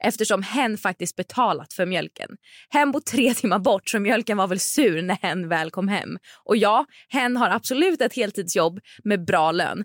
eftersom 0.05 0.43
hen 0.43 0.79
faktiskt 0.79 1.17
betalat 1.17 1.73
för 1.73 1.87
mjölken. 1.87 2.29
Hen 2.71 2.93
bor 2.93 3.01
tre 3.01 3.35
timmar 3.35 3.59
bort 3.59 3.89
så 3.89 4.01
mjölken 4.01 4.37
var 4.37 4.47
väl 4.47 4.61
sur 4.61 5.03
när 5.03 5.19
hen 5.23 5.49
väl 5.49 5.71
kom 5.71 5.89
hem. 5.89 6.19
Och 6.45 6.57
ja, 6.57 6.85
hen 7.09 7.37
har 7.37 7.51
absolut 7.51 8.01
ett 8.01 8.17
heltidsjobb 8.17 8.81
med 9.05 9.25
bra 9.25 9.53
lön. 9.53 9.85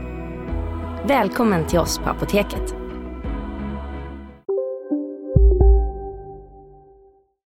Välkommen 1.07 1.67
till 1.67 1.79
oss 1.79 1.97
på 1.97 2.09
Apoteket. 2.09 2.75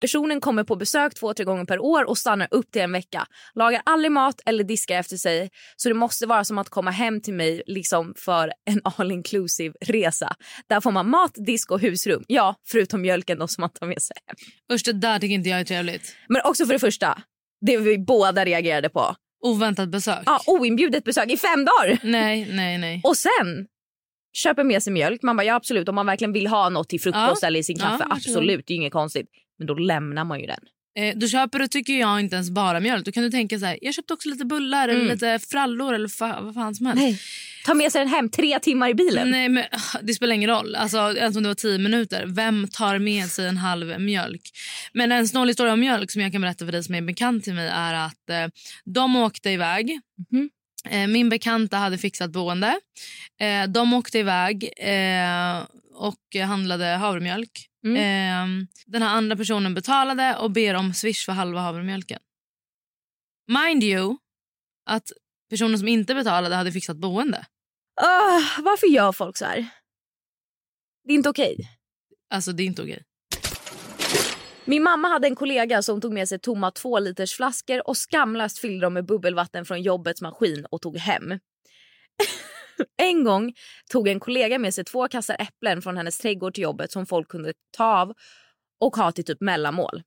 Personen 0.00 0.40
kommer 0.40 0.64
på 0.64 0.76
besök 0.76 1.14
två, 1.14 1.34
tre 1.34 1.44
gånger 1.44 1.64
per 1.64 1.78
år 1.78 2.08
och 2.08 2.18
stannar 2.18 2.48
upp 2.50 2.70
till 2.70 2.82
en 2.82 2.92
vecka. 2.92 3.26
Lagar 3.54 3.82
aldrig 3.84 4.12
mat 4.12 4.40
eller 4.46 4.64
diskar 4.64 4.96
efter 4.96 5.16
sig. 5.16 5.50
Så 5.76 5.88
det 5.88 5.94
måste 5.94 6.26
vara 6.26 6.44
som 6.44 6.58
att 6.58 6.68
komma 6.68 6.90
hem 6.90 7.20
till 7.20 7.34
mig 7.34 7.62
liksom 7.66 8.14
för 8.16 8.52
en 8.70 8.80
all 8.84 9.12
inclusive 9.12 9.74
resa. 9.80 10.34
Där 10.68 10.80
får 10.80 10.90
man 10.90 11.10
mat, 11.10 11.32
disk 11.46 11.70
och 11.70 11.80
husrum. 11.80 12.24
Ja, 12.26 12.54
förutom 12.66 13.02
mjölken 13.02 13.38
då 13.38 13.48
som 13.48 13.60
man 13.60 13.70
tar 13.70 13.86
med 13.86 14.02
sig 14.02 14.16
hem. 14.26 14.36
Usch, 14.76 14.82
det 14.84 14.92
där 14.92 15.18
tycker 15.18 15.34
inte 15.34 15.48
jag 15.48 15.60
är 15.60 15.64
trevligt. 15.64 16.16
Men 16.28 16.42
också 16.44 16.66
för 16.66 16.72
det 16.72 16.78
första, 16.78 17.22
det 17.66 17.76
vi 17.76 17.98
båda 17.98 18.44
reagerade 18.44 18.88
på. 18.88 19.14
Oväntat 19.46 19.88
besök. 19.88 20.22
Ja, 20.26 20.40
oinbjudet 20.46 21.04
besök 21.04 21.30
i 21.30 21.36
fem 21.36 21.64
dagar. 21.64 21.98
Nej, 22.02 22.48
nej, 22.52 22.78
nej. 22.78 23.00
Och 23.04 23.16
sen 23.16 23.66
köper 24.32 24.64
med 24.64 24.82
sig 24.82 24.92
mjölk. 24.92 25.22
Man 25.22 25.36
bara 25.36 25.44
ja 25.44 25.54
absolut 25.54 25.88
om 25.88 25.94
man 25.94 26.06
verkligen 26.06 26.32
vill 26.32 26.46
ha 26.46 26.68
något 26.68 26.88
till 26.88 27.00
frukost 27.00 27.42
Ja. 27.42 27.46
eller 27.46 27.60
i 27.60 27.62
sin 27.62 27.76
Ja, 27.78 27.84
kaffe. 27.84 27.96
varsågod. 28.08 28.12
absolut, 28.12 28.66
det 28.66 28.72
är 28.72 28.76
inget 28.76 28.92
konstigt. 28.92 29.26
Men 29.58 29.66
då 29.66 29.74
lämnar 29.74 30.24
man 30.24 30.40
ju 30.40 30.46
den. 30.46 30.60
Eh, 30.96 31.16
då 31.18 31.28
köper 31.28 31.58
du 31.58 31.68
tycker 31.68 31.92
jag 32.00 32.20
inte 32.20 32.34
ens 32.36 32.50
bara 32.50 32.80
mjölk. 32.80 33.04
Då 33.04 33.12
kan 33.12 33.22
du 33.22 33.30
tänka 33.30 33.58
så 33.58 33.66
här, 33.66 33.78
jag 33.82 33.94
köpte 33.94 34.14
också 34.14 34.28
lite 34.28 34.44
bullar 34.44 34.88
eller 34.88 35.00
Mm. 35.00 35.12
lite 35.12 35.38
frallor 35.50 35.94
eller 35.94 36.08
fa- 36.08 36.44
vad 36.44 36.54
fan 36.54 36.74
som 36.74 36.86
helst. 36.86 37.02
Nej. 37.02 37.20
Ta 37.64 37.74
med 37.74 37.92
sig 37.92 37.98
den 37.98 38.08
hem 38.08 38.28
tre 38.30 38.58
timmar 38.58 38.88
i 38.88 38.94
bilen. 38.94 39.30
Nej, 39.30 39.48
men 39.48 39.64
ah, 39.72 39.98
det 40.02 40.14
spelar 40.14 40.34
ingen 40.34 40.50
roll. 40.50 40.74
Alltså, 40.74 40.96
ens 41.16 41.36
om 41.36 41.42
det 41.42 41.48
var 41.48 41.54
tio 41.54 41.78
minuter. 41.78 42.24
Vem 42.26 42.68
tar 42.68 42.98
med 42.98 43.28
sig 43.28 43.46
en 43.48 43.56
halv 43.56 44.00
mjölk? 44.00 44.40
Men 44.92 45.12
en 45.12 45.28
snål 45.28 45.48
historia 45.48 45.72
om 45.72 45.80
mjölk 45.80 46.10
som 46.10 46.22
jag 46.22 46.32
kan 46.32 46.40
berätta 46.40 46.64
för 46.64 46.72
dig 46.72 46.84
som 46.84 46.94
är 46.94 47.00
bekant 47.02 47.44
till 47.44 47.54
mig 47.54 47.68
är 47.68 47.94
att 47.94 48.30
eh, 48.30 48.46
de 48.84 49.16
åkte 49.16 49.50
iväg. 49.50 50.00
Mhm. 50.30 50.42
Eh, 50.42 50.48
min 51.08 51.28
bekanta 51.28 51.76
hade 51.76 51.98
fixat 51.98 52.30
boende. 52.30 52.80
Eh, 53.40 53.68
de 53.68 53.92
åkte 53.92 54.18
iväg 54.18 54.70
eh, 54.76 55.66
och 55.94 56.36
handlade 56.46 56.84
havremjölk. 56.86 57.68
Mm. 57.84 57.96
Eh, 57.96 58.66
den 58.86 59.02
här 59.02 59.16
andra 59.16 59.36
personen 59.36 59.74
betalade 59.74 60.36
och 60.36 60.50
ber 60.50 60.74
om 60.74 60.94
swish 60.94 61.24
för 61.24 61.32
halva 61.32 61.60
havremjölken. 61.60 62.20
Mind 63.48 63.84
you 63.84 64.16
att 64.86 65.12
personen 65.50 65.78
som 65.78 65.88
inte 65.88 66.14
betalade 66.14 66.54
hade 66.54 66.72
fixat 66.72 66.96
boende. 66.96 67.46
Ah, 68.00 68.40
varför 68.62 68.86
gör 68.86 69.12
folk 69.12 69.36
så 69.36 69.44
här? 69.44 69.68
Det 71.04 71.12
är 71.12 71.14
inte 71.14 71.28
okej. 71.28 71.56
Alltså 72.30 72.52
det 72.52 72.62
är 72.62 72.66
inte 72.66 72.82
okej. 72.82 73.02
Min 74.66 74.82
mamma 74.82 75.08
hade 75.08 75.26
en 75.26 75.36
kollega 75.36 75.82
som 75.82 76.00
tog 76.00 76.12
med 76.12 76.28
sig 76.28 76.38
tomma 76.38 76.70
två 76.70 76.98
liters 76.98 77.34
flaskor 77.34 77.88
och 77.88 77.96
skamlöst 77.96 78.58
fyllde 78.58 78.86
dem 78.86 78.94
med 78.94 79.06
bubbelvatten 79.06 79.64
från 79.64 79.82
jobbets 79.82 80.22
maskin 80.22 80.66
och 80.70 80.82
tog 80.82 80.96
hem. 80.96 81.38
en 82.96 83.24
gång 83.24 83.54
tog 83.90 84.08
en 84.08 84.20
kollega 84.20 84.58
med 84.58 84.74
sig 84.74 84.84
två 84.84 85.08
kassar 85.08 85.36
äpplen 85.38 85.82
från 85.82 85.96
hennes 85.96 86.18
trädgård 86.18 86.54
till 86.54 86.62
jobbet 86.62 86.92
som 86.92 87.06
folk 87.06 87.28
kunde 87.28 87.52
ta 87.76 87.84
av 87.84 88.12
och 88.80 88.96
ha 88.96 89.12
till 89.12 89.24
typ 89.24 89.40
mellanmål. 89.40 90.02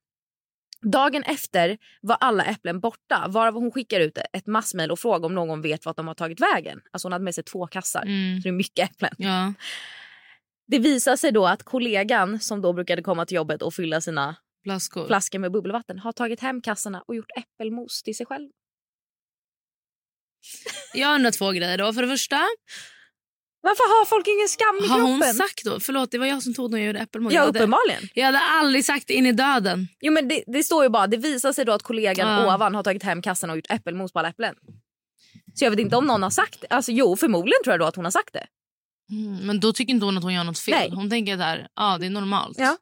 Dagen 0.81 1.23
efter 1.23 1.77
var 2.01 2.17
alla 2.19 2.43
äpplen 2.43 2.79
borta 2.79 3.25
varav 3.29 3.53
hon 3.53 3.71
skickar 3.71 3.99
ut 3.99 4.17
ett 4.33 4.47
massmejl 4.47 4.91
och 4.91 4.99
frågar 4.99 5.25
om 5.25 5.35
någon 5.35 5.61
vet 5.61 5.85
vart 5.85 5.97
de 5.97 6.07
har 6.07 6.15
tagit 6.15 6.41
vägen. 6.41 6.81
Alltså 6.91 7.05
hon 7.05 7.13
hade 7.13 7.25
med 7.25 7.35
sig 7.35 7.43
två 7.43 7.67
kassar. 7.67 8.01
Mm. 8.01 8.37
Så 8.37 8.43
det 8.43 8.49
är 8.49 8.53
mycket 8.53 8.89
äpplen. 8.89 9.13
Ja. 9.17 9.53
Det 10.67 10.79
visar 10.79 11.15
sig 11.15 11.31
då 11.31 11.47
att 11.47 11.63
kollegan 11.63 12.39
som 12.39 12.61
då 12.61 12.73
brukade 12.73 13.01
komma 13.01 13.25
till 13.25 13.35
jobbet 13.35 13.61
och 13.61 13.73
fylla 13.73 14.01
sina 14.01 14.35
Flaskor. 14.67 15.07
flaskor 15.07 15.39
med 15.39 15.51
bubbelvatten 15.51 15.99
har 15.99 16.11
tagit 16.11 16.39
hem 16.39 16.61
kassarna 16.61 17.03
och 17.07 17.15
gjort 17.15 17.31
äppelmos 17.37 18.03
till 18.03 18.15
sig 18.17 18.25
själv. 18.25 18.49
Jag 20.93 21.15
undrar 21.15 21.31
två 21.31 21.51
grejer 21.51 21.77
då. 21.77 21.93
För 21.93 22.01
det 22.01 22.07
första, 22.07 22.39
Varför 23.61 23.99
har 23.99 24.05
folk 24.05 24.27
ingen 24.27 24.47
skam 24.47 24.75
i 24.77 24.87
har 24.87 24.95
kroppen? 24.97 25.11
hon 25.27 25.33
sagt 25.33 25.63
då? 25.65 25.79
Förlåt, 25.79 26.11
det 26.11 26.17
var 26.17 26.25
jag 26.25 26.43
som 26.43 26.53
tog 26.53 26.71
när 26.71 26.77
jag 26.79 26.87
gjorde 26.87 26.99
äppelmos. 26.99 27.33
Ja, 27.33 27.43
uppenbarligen. 27.43 28.09
jag 28.13 28.25
hade 28.25 28.39
aldrig 28.39 28.85
sagt 28.85 29.09
in 29.09 29.25
i 29.25 29.31
döden. 29.31 29.87
Jo, 29.99 30.13
men 30.13 30.27
det, 30.27 30.43
det 30.47 30.63
står 30.63 30.83
ju 30.83 30.89
bara, 30.89 31.07
det 31.07 31.17
visar 31.17 31.53
sig 31.53 31.65
då 31.65 31.71
att 31.71 31.83
kollegan 31.83 32.27
Ja. 32.43 32.55
ovan 32.55 32.75
har 32.75 32.83
tagit 32.83 33.03
hem 33.03 33.21
kassarna 33.21 33.53
och 33.53 33.57
gjort 33.57 33.71
äppelmos 33.71 34.13
på 34.13 34.19
alla 34.19 34.29
äpplen. 34.29 34.55
Så 35.53 35.65
jag 35.65 35.71
vet 35.71 35.79
inte 35.79 35.95
om 35.95 36.05
någon 36.07 36.23
har 36.23 36.29
sagt 36.29 36.61
det. 36.61 36.67
Alltså 36.69 36.91
jo, 36.91 37.15
förmodligen 37.15 37.63
tror 37.63 37.73
jag 37.73 37.79
då 37.79 37.85
att 37.85 37.95
hon 37.95 38.05
har 38.05 38.11
sagt 38.11 38.33
det. 38.33 38.47
Mm, 39.11 39.47
men 39.47 39.59
då 39.59 39.73
tycker 39.73 39.93
inte 39.93 40.05
hon 40.05 40.17
att 40.17 40.23
hon 40.23 40.33
gör 40.33 40.43
något 40.43 40.59
fel. 40.59 40.73
Nej. 40.79 40.89
Hon 40.95 41.09
tänker 41.09 41.37
där, 41.37 41.67
ja 41.75 41.97
det 41.99 42.05
är 42.05 42.09
normalt. 42.09 42.57
Ja. 42.59 42.77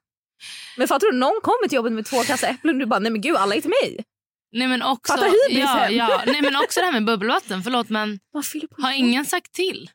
Men 0.76 0.88
fattar 0.88 1.12
du, 1.12 1.18
någon 1.18 1.40
kommer 1.42 1.68
till 1.68 1.76
jobbet 1.76 1.92
med 1.92 2.06
två 2.06 2.22
kassar 2.22 2.48
äpplen 2.48 2.74
och 2.74 2.80
du 2.80 2.86
bara, 2.86 3.00
nej 3.00 3.12
men 3.12 3.20
gud 3.20 3.36
alla 3.36 3.54
är 3.54 3.60
till 3.60 3.70
mig. 3.82 4.04
Nej 4.52 4.68
men 4.68 4.82
också, 4.82 5.12
Fattar 5.12 5.26
hybris 5.26 5.64
ja, 5.64 5.90
ja, 5.90 6.22
nej 6.26 6.42
men 6.42 6.56
också 6.56 6.80
det 6.80 6.86
här 6.86 6.92
med 6.92 7.04
bubbelvatten. 7.04 7.62
Förlåt 7.62 7.88
men 7.88 8.20
har 8.78 8.92
ingen 8.92 9.24
sagt 9.24 9.52
till? 9.52 9.90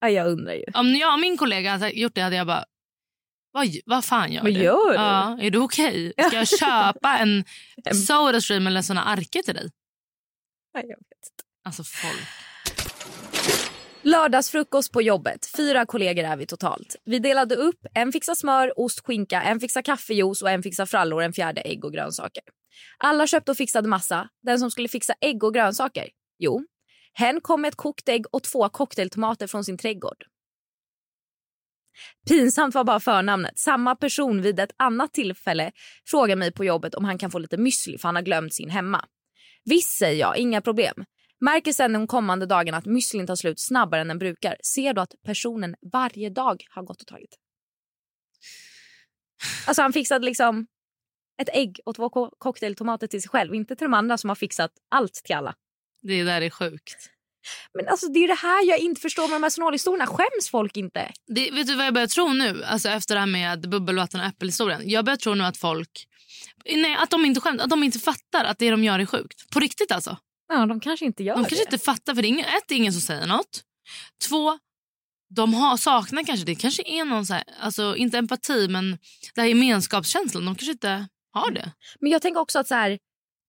Ja, 0.00 0.08
jag 0.08 0.26
undrar 0.26 0.52
ju. 0.54 0.64
Om 0.74 0.94
jag 0.96 1.12
och 1.12 1.20
min 1.20 1.36
kollega 1.36 1.70
hade 1.70 1.90
gjort 1.90 2.14
det 2.14 2.20
hade 2.20 2.36
jag 2.36 2.46
bara, 2.46 2.64
vad, 3.52 3.68
vad 3.84 4.04
fan 4.04 4.32
gör 4.32 4.42
Vad 4.42 4.54
du? 4.54 4.60
gör 4.60 4.88
du? 4.88 4.94
Ja, 4.94 5.38
är 5.40 5.50
du 5.50 5.58
okej? 5.58 6.12
Ska 6.26 6.36
jag 6.36 6.48
köpa 6.48 7.18
en 7.18 7.44
Sodastream 8.06 8.66
eller 8.66 8.82
såna 8.82 9.04
arke 9.04 9.42
till 9.42 9.54
dig? 9.54 9.70
Ja, 10.72 10.80
jag 10.80 10.88
vet 10.88 10.96
inte. 10.98 11.44
Alltså 11.64 11.84
folk. 11.84 12.28
Lördagsfrukost 14.02 14.92
på 14.92 15.02
jobbet. 15.02 15.46
Fyra 15.56 15.86
kollegor 15.86 16.24
är 16.24 16.36
vi 16.36 16.46
totalt. 16.46 16.96
Vi 17.04 17.18
delade 17.18 17.56
upp. 17.56 17.86
En 17.94 18.12
fixar 18.12 18.34
smör, 18.34 18.72
ost, 18.76 19.06
skinka, 19.06 19.42
en 19.42 19.60
fixar 19.60 19.82
kaffejuice 19.82 20.42
och 20.42 20.50
en 20.50 20.62
fixar 20.62 20.86
frallor, 20.86 21.22
en 21.22 21.32
fjärde 21.32 21.60
ägg 21.60 21.84
och 21.84 21.92
grönsaker. 21.92 22.42
Alla 22.98 23.26
köpte 23.26 23.50
och 23.50 23.56
fixade 23.56 23.88
massa. 23.88 24.28
Den 24.42 24.58
som 24.58 24.70
skulle 24.70 24.88
fixa 24.88 25.14
ägg 25.20 25.44
och 25.44 25.54
grönsaker? 25.54 26.08
Jo, 26.38 26.64
hen 27.12 27.40
kom 27.40 27.60
med 27.62 27.68
ett 27.68 27.76
kokt 27.76 28.08
ägg 28.08 28.24
och 28.32 28.42
två 28.42 28.68
cocktailtomater 28.68 29.46
från 29.46 29.64
sin 29.64 29.78
trädgård. 29.78 30.24
Pinsamt 32.28 32.74
var 32.74 32.84
bara 32.84 33.00
förnamnet. 33.00 33.58
Samma 33.58 33.96
person 33.96 34.42
vid 34.42 34.60
ett 34.60 34.74
annat 34.76 35.12
tillfälle 35.12 35.72
frågar 36.06 36.36
mig 36.36 36.52
på 36.52 36.64
jobbet 36.64 36.94
om 36.94 37.04
han 37.04 37.18
kan 37.18 37.30
få 37.30 37.38
lite 37.38 37.56
müsli 37.56 37.98
för 37.98 38.08
han 38.08 38.14
har 38.14 38.22
glömt 38.22 38.54
sin 38.54 38.70
hemma. 38.70 39.04
Visst 39.64 39.98
säger 39.98 40.20
jag, 40.20 40.36
inga 40.36 40.60
problem. 40.60 41.04
Märker 41.40 41.72
sen 41.72 41.92
de 41.92 42.06
kommande 42.06 42.46
dagarna 42.46 42.78
att 42.78 42.86
müslin 42.86 43.26
tar 43.26 43.36
slut 43.36 43.60
snabbare 43.60 44.00
än 44.00 44.08
den 44.08 44.18
brukar 44.18 44.56
ser 44.62 44.94
du 44.94 45.00
att 45.00 45.14
personen 45.24 45.74
varje 45.92 46.30
dag 46.30 46.64
har 46.70 46.82
gått 46.82 47.00
och 47.00 47.06
tagit. 47.06 47.36
Alltså 49.66 49.82
han 49.82 49.92
fixade 49.92 50.24
liksom 50.24 50.66
ett 51.42 51.48
ägg 51.52 51.80
och 51.84 51.94
två 51.96 52.10
co- 52.10 52.30
cocktailtomater 52.38 53.06
till 53.06 53.22
sig 53.22 53.28
själv. 53.28 53.54
Inte 53.54 53.76
till 53.76 53.84
de 53.84 53.94
andra 53.94 54.18
som 54.18 54.30
har 54.30 54.34
fixat 54.34 54.70
allt 54.90 55.14
till 55.14 55.34
alla. 55.36 55.54
Det 56.02 56.22
där 56.24 56.42
är 56.42 56.50
sjukt. 56.50 57.10
Men 57.74 57.88
alltså 57.88 58.08
det 58.08 58.18
är 58.24 58.28
det 58.28 58.34
här 58.34 58.68
jag 58.68 58.78
inte 58.78 59.00
förstår 59.00 59.22
med 59.28 59.36
de 59.36 59.42
här 59.42 59.50
snålhistorierna. 59.50 60.06
Skäms 60.06 60.50
folk 60.50 60.76
inte? 60.76 61.12
Det, 61.26 61.50
vet 61.50 61.66
du 61.66 61.74
vad 61.76 61.86
jag 61.86 61.94
börjar 61.94 62.06
tro 62.08 62.32
nu? 62.32 62.64
Alltså 62.64 62.88
efter 62.88 63.14
det 63.14 63.20
här 63.20 63.26
med 63.26 63.68
bubbelvatten 63.70 64.20
och 64.20 64.26
äppelhistorien. 64.26 64.82
Jag 64.84 65.04
börjar 65.04 65.16
tro 65.16 65.34
nu 65.34 65.44
att 65.44 65.56
folk... 65.56 66.06
Nej, 66.64 66.94
att 66.94 67.10
de 67.10 67.24
inte 67.24 67.40
skämt, 67.40 67.60
att 67.60 67.70
de 67.70 67.82
inte 67.82 67.98
fattar 67.98 68.44
att 68.44 68.58
det 68.58 68.70
de 68.70 68.84
gör 68.84 68.98
är 68.98 69.06
sjukt. 69.06 69.50
På 69.50 69.60
riktigt 69.60 69.92
alltså. 69.92 70.18
Ja, 70.50 70.66
de 70.66 70.80
kanske 70.80 71.06
inte 71.06 71.22
gör 71.24 71.34
De 71.34 71.42
det. 71.42 71.48
kanske 71.48 71.64
inte 71.64 71.84
fattar 71.84 72.14
för 72.14 72.22
det 72.22 72.28
är 72.28 72.30
ingen, 72.30 72.46
ett, 72.46 72.64
det 72.68 72.74
är 72.74 72.76
ingen 72.78 72.92
som 72.92 73.00
säger 73.02 73.26
något. 73.26 73.62
Två, 74.28 74.58
de 75.34 75.54
har, 75.54 75.76
saknar 75.76 76.22
kanske 76.24 76.46
det. 76.46 76.54
kanske 76.54 76.82
är 76.86 77.04
någon 77.04 77.26
så 77.26 77.34
här, 77.34 77.44
alltså 77.60 77.96
inte 77.96 78.18
empati 78.18 78.68
men 78.68 78.98
det 79.34 79.40
här 79.40 79.48
gemenskapskänslan. 79.48 80.44
De 80.44 80.54
kanske 80.54 80.72
inte 80.72 81.08
har 81.32 81.50
det. 81.50 81.72
Men 82.00 82.10
jag 82.12 82.22
tänker 82.22 82.40
också 82.40 82.58
att 82.58 82.68
så 82.68 82.74
här, 82.74 82.98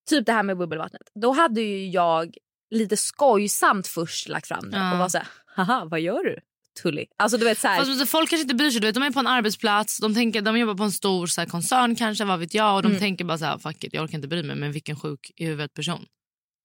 typ 0.10 0.26
det 0.26 0.32
här 0.34 0.44
med 0.44 0.58
bubbelvattnet. 0.58 1.02
Då 1.22 1.32
hade 1.32 1.62
ju 1.62 1.90
jag 1.90 2.36
lite 2.72 2.98
skojsamt 2.98 3.88
först 3.88 4.28
lagt 4.28 4.48
fram 4.48 4.72
det 4.72 4.78
Ja. 4.78 4.94
och 4.94 5.00
var 5.00 5.10
så 5.10 5.18
här, 5.18 5.28
haha 5.56 5.86
vad 5.86 6.02
gör 6.02 6.24
du? 6.24 6.40
Tully. 6.82 7.06
Alltså 7.18 7.38
du 7.38 7.46
vet 7.46 7.60
så 7.60 7.68
här, 7.68 7.86
Fast, 7.86 8.10
folk 8.10 8.30
kanske 8.30 8.42
inte 8.42 8.56
bryr 8.56 8.70
sig. 8.72 8.82
Du 8.82 8.88
vet, 8.88 8.94
de 8.96 9.04
är 9.04 9.12
på 9.12 9.20
en 9.20 9.28
arbetsplats, 9.28 9.98
de, 10.00 10.14
tänker, 10.14 10.42
de 10.42 10.58
jobbar 10.60 10.76
på 10.76 10.84
en 10.84 10.92
stor 10.92 11.28
så 11.28 11.42
här, 11.42 11.48
koncern 11.48 11.96
kanske, 11.96 12.26
vad 12.26 12.40
vet 12.40 12.54
jag. 12.54 12.76
Och 12.76 12.82
de 12.82 12.88
Mm. 12.88 13.00
tänker 13.00 13.26
bara 13.26 13.38
så 13.38 13.46
här, 13.46 13.58
fuck 13.58 13.84
it, 13.84 13.94
jag 13.94 14.04
orkar 14.04 14.16
inte 14.16 14.28
bry 14.28 14.44
mig. 14.44 14.56
Men 14.56 14.72
vilken 14.72 14.96
sjuk 15.00 15.32
i 15.36 15.46
huvudet 15.46 15.74
person. 15.74 16.06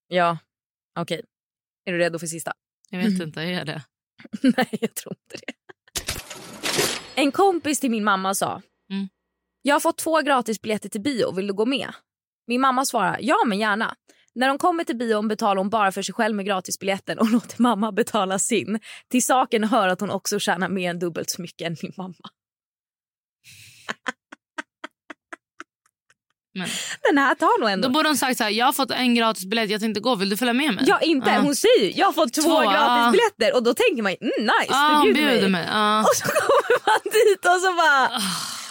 Ja 0.09 0.39
okej. 0.99 1.23
Är 1.85 1.93
du 1.93 1.99
redo 1.99 2.19
för 2.19 2.27
sista? 2.27 2.53
Jag 2.91 2.99
vet 2.99 3.21
inte, 3.23 3.43
är 3.43 3.51
jag 3.51 3.67
det? 3.67 3.83
Nej, 4.43 4.69
jag 4.81 4.95
tror 4.95 5.17
inte 5.25 5.37
det. 5.47 5.53
En 7.15 7.33
kompis 7.33 7.81
till 7.81 7.91
min 7.91 8.05
mamma 8.05 8.35
sa 8.35 8.63
Mm. 8.91 9.09
Jag 9.63 9.75
har 9.75 9.81
fått 9.81 9.99
två 9.99 10.21
gratisbiljetter 10.21 10.89
till 10.89 11.01
bio, 11.01 11.33
vill 11.33 11.47
du 11.47 11.53
gå 11.53 11.67
med? 11.67 11.89
Min 12.47 12.61
mamma 12.61 12.85
svarar 12.85 13.19
ja 13.21 13.37
men 13.47 13.59
gärna. 13.59 13.95
När 14.35 14.49
de 14.49 14.59
kommer 14.59 14.85
till 14.85 14.97
bion 14.97 15.29
betalar 15.29 15.57
hon 15.59 15.71
bara 15.71 15.93
för 15.93 16.03
sig 16.03 16.15
själv 16.15 16.37
med 16.37 16.47
gratisbiljetten 16.47 17.19
och 17.19 17.31
låter 17.33 17.63
mamma 17.63 17.93
betala 17.93 18.39
sin. 18.39 18.81
Till 19.09 19.25
saken 19.25 19.65
hör 19.65 19.89
att 19.89 20.01
hon 20.01 20.11
också 20.11 20.39
tjänar 20.39 20.69
mer 20.69 20.91
än 20.91 20.99
dubbelt 20.99 21.31
så 21.31 21.43
mycket 21.43 21.67
än 21.67 21.77
min 21.83 21.93
mamma. 21.97 22.31
Men, 26.57 26.69
Den 27.03 27.19
här 27.19 27.35
tar 27.35 27.61
nog 27.61 27.71
ändå... 27.71 27.89
då 27.89 27.93
borde 27.95 28.09
hon 28.09 28.17
sagt 28.17 28.39
så 28.39 28.45
här, 28.45 28.51
jag 28.51 28.67
har 28.67 28.73
fått 28.73 28.91
en 28.91 29.15
gratis 29.15 29.45
biljett, 29.45 29.71
jag 29.71 29.81
tänkte 29.81 30.01
gå, 30.01 30.15
vill 30.15 30.29
du 30.29 30.37
följa 30.37 30.53
med 30.55 30.75
mig? 30.75 30.85
Ja 30.89 31.01
inte, 31.01 31.31
Ja. 31.31 31.41
hon 31.41 31.57
säger 31.57 31.99
jag 31.99 32.07
har 32.07 32.13
fått 32.13 32.33
två, 32.33 32.43
Två, 32.43 32.61
gratisbiljetter 32.61 33.57
och 33.57 33.63
då 33.63 33.75
tänker 33.75 34.03
man 34.03 34.13
mm, 34.21 34.33
nice 34.39 34.69
Ja, 34.69 35.03
du 35.07 35.13
bjuder 35.15 35.31
bjuder 35.33 35.49
mig. 35.49 35.67
mig. 35.67 36.01
Och 36.05 36.15
så 36.17 36.25
kommer 36.25 36.87
man 36.87 37.01
dit 37.13 37.45
och 37.45 37.61
så 37.61 37.73
bara... 37.77 38.23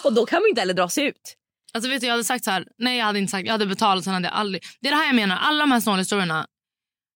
Och 0.03 0.13
då 0.13 0.25
kan 0.25 0.41
man 0.41 0.49
inte 0.49 0.61
heller 0.61 0.73
dra 0.73 0.89
sig 0.89 1.05
ut. 1.07 1.35
Alltså 1.73 1.89
vet 1.89 2.01
du, 2.01 2.07
jag 2.07 2.13
hade 2.13 2.23
sagt 2.23 2.45
så 2.45 2.51
här, 2.51 2.65
nej 2.77 2.97
jag 2.97 3.05
hade 3.05 3.19
inte 3.19 3.31
sagt, 3.31 3.45
jag 3.45 3.51
hade 3.51 3.65
betalat 3.65 4.03
sen 4.03 4.13
hade 4.13 4.27
jag 4.27 4.35
aldrig. 4.35 4.63
Det 4.81 4.87
är 4.87 4.91
det 4.91 4.97
här 4.97 5.05
jag 5.05 5.15
menar, 5.15 5.37
alla 5.37 5.59
de 5.59 5.71
här 5.71 5.79
snåla 5.79 5.97
historierna. 5.97 6.47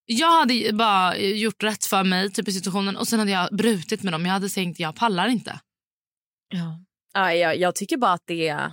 Jag 0.06 0.30
hade 0.38 0.72
bara 0.72 1.16
gjort 1.16 1.62
rätt 1.62 1.84
för 1.86 2.04
mig 2.04 2.30
typ 2.32 2.48
i 2.48 2.52
situationen 2.52 2.96
och 2.96 3.08
sen 3.08 3.18
hade 3.18 3.30
jag 3.30 3.48
brutit 3.56 4.02
med 4.02 4.12
dem. 4.12 4.26
Jag 4.26 4.32
hade 4.32 4.48
tänkt 4.48 4.80
jag 4.80 4.96
pallar 4.96 5.28
inte. 5.28 5.60
Ja. 6.48 6.78
Ja, 7.14 7.34
jag, 7.34 7.56
jag 7.58 7.74
tycker 7.74 7.96
bara 7.96 8.12
att 8.12 8.24
det 8.26 8.48
är... 8.48 8.72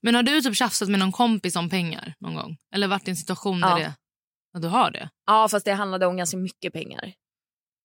Men 0.00 0.14
har 0.14 0.22
du 0.22 0.40
typ 0.40 0.56
tjafsat 0.56 0.88
med 0.88 1.00
någon 1.00 1.12
kompis 1.12 1.56
om 1.56 1.70
pengar 1.70 2.14
någon 2.18 2.34
gång? 2.34 2.56
Eller 2.74 2.88
varit 2.88 3.08
i 3.08 3.10
en 3.10 3.16
situation 3.16 3.60
där 3.60 3.68
Ja. 3.68 3.76
det, 3.78 3.94
ja, 4.52 4.60
du 4.60 4.68
har 4.68 4.90
det? 4.90 5.10
Ja, 5.26 5.48
fast 5.48 5.64
det 5.64 5.72
handlade 5.72 6.06
om 6.06 6.16
ganska 6.16 6.36
mycket 6.36 6.72
pengar. 6.72 7.12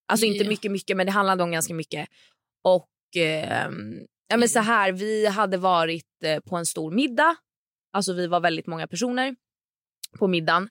Alltså 0.08 0.26
inte 0.26 0.46
mycket, 0.48 0.72
mycket, 0.72 0.98
men 0.98 1.06
det 1.06 1.12
handlade 1.12 1.44
om 1.44 1.52
ganska 1.52 1.74
mycket. 1.74 2.10
Och 2.64 2.90
ehm, 3.18 4.00
ja, 4.28 4.38
men 4.38 4.50
så 4.50 4.60
här, 4.60 4.92
vi 4.92 5.28
hade 5.28 5.58
varit 5.58 6.24
eh, 6.24 6.40
på 6.40 6.56
en 6.58 6.66
stor 6.66 6.92
middag. 6.92 7.36
Alltså 7.94 8.14
vi 8.14 8.28
var 8.28 8.40
väldigt 8.40 8.68
många 8.68 8.88
personer 8.88 9.36
på 10.20 10.28
middagen. 10.28 10.70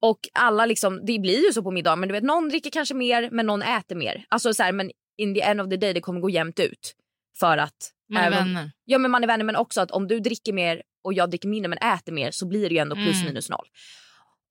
Och 0.00 0.18
alla 0.32 0.66
liksom, 0.66 1.06
det 1.06 1.18
blir 1.18 1.46
ju 1.46 1.52
så 1.52 1.62
på 1.62 1.70
middag, 1.70 1.96
men 1.96 2.08
du 2.08 2.12
vet 2.12 2.24
någon 2.24 2.48
dricker 2.48 2.70
kanske 2.70 2.94
mer 2.94 3.28
men 3.32 3.46
någon 3.46 3.62
äter 3.62 3.96
mer. 3.96 4.24
Alltså 4.28 4.54
så 4.54 4.62
här, 4.62 4.72
men 4.72 4.90
in 5.18 5.34
the 5.34 5.40
end 5.40 5.60
of 5.60 5.68
the 5.70 5.76
day 5.76 5.92
det 5.92 6.00
kommer 6.00 6.20
gå 6.20 6.30
jämnt 6.30 6.60
ut. 6.60 6.94
För 7.38 7.58
att 7.58 7.90
Man 8.12 8.22
är 8.22 8.26
även- 8.26 8.38
vänner. 8.54 8.70
Ja 8.84 8.98
men 8.98 9.10
man 9.10 9.22
är 9.22 9.26
vänner 9.26 9.44
men 9.44 9.56
också 9.56 9.80
att 9.80 9.90
om 9.90 10.08
du 10.08 10.20
dricker 10.20 10.52
mer 10.52 10.82
och 11.04 11.14
jag 11.14 11.30
dricker 11.30 11.48
mindre 11.48 11.68
men 11.68 11.78
äter 11.78 12.12
mer 12.12 12.30
så 12.30 12.46
blir 12.48 12.68
det 12.68 12.74
ju 12.74 12.78
ändå 12.80 12.94
plus 12.96 13.14
Mm. 13.16 13.26
minus 13.26 13.50
noll. 13.50 13.66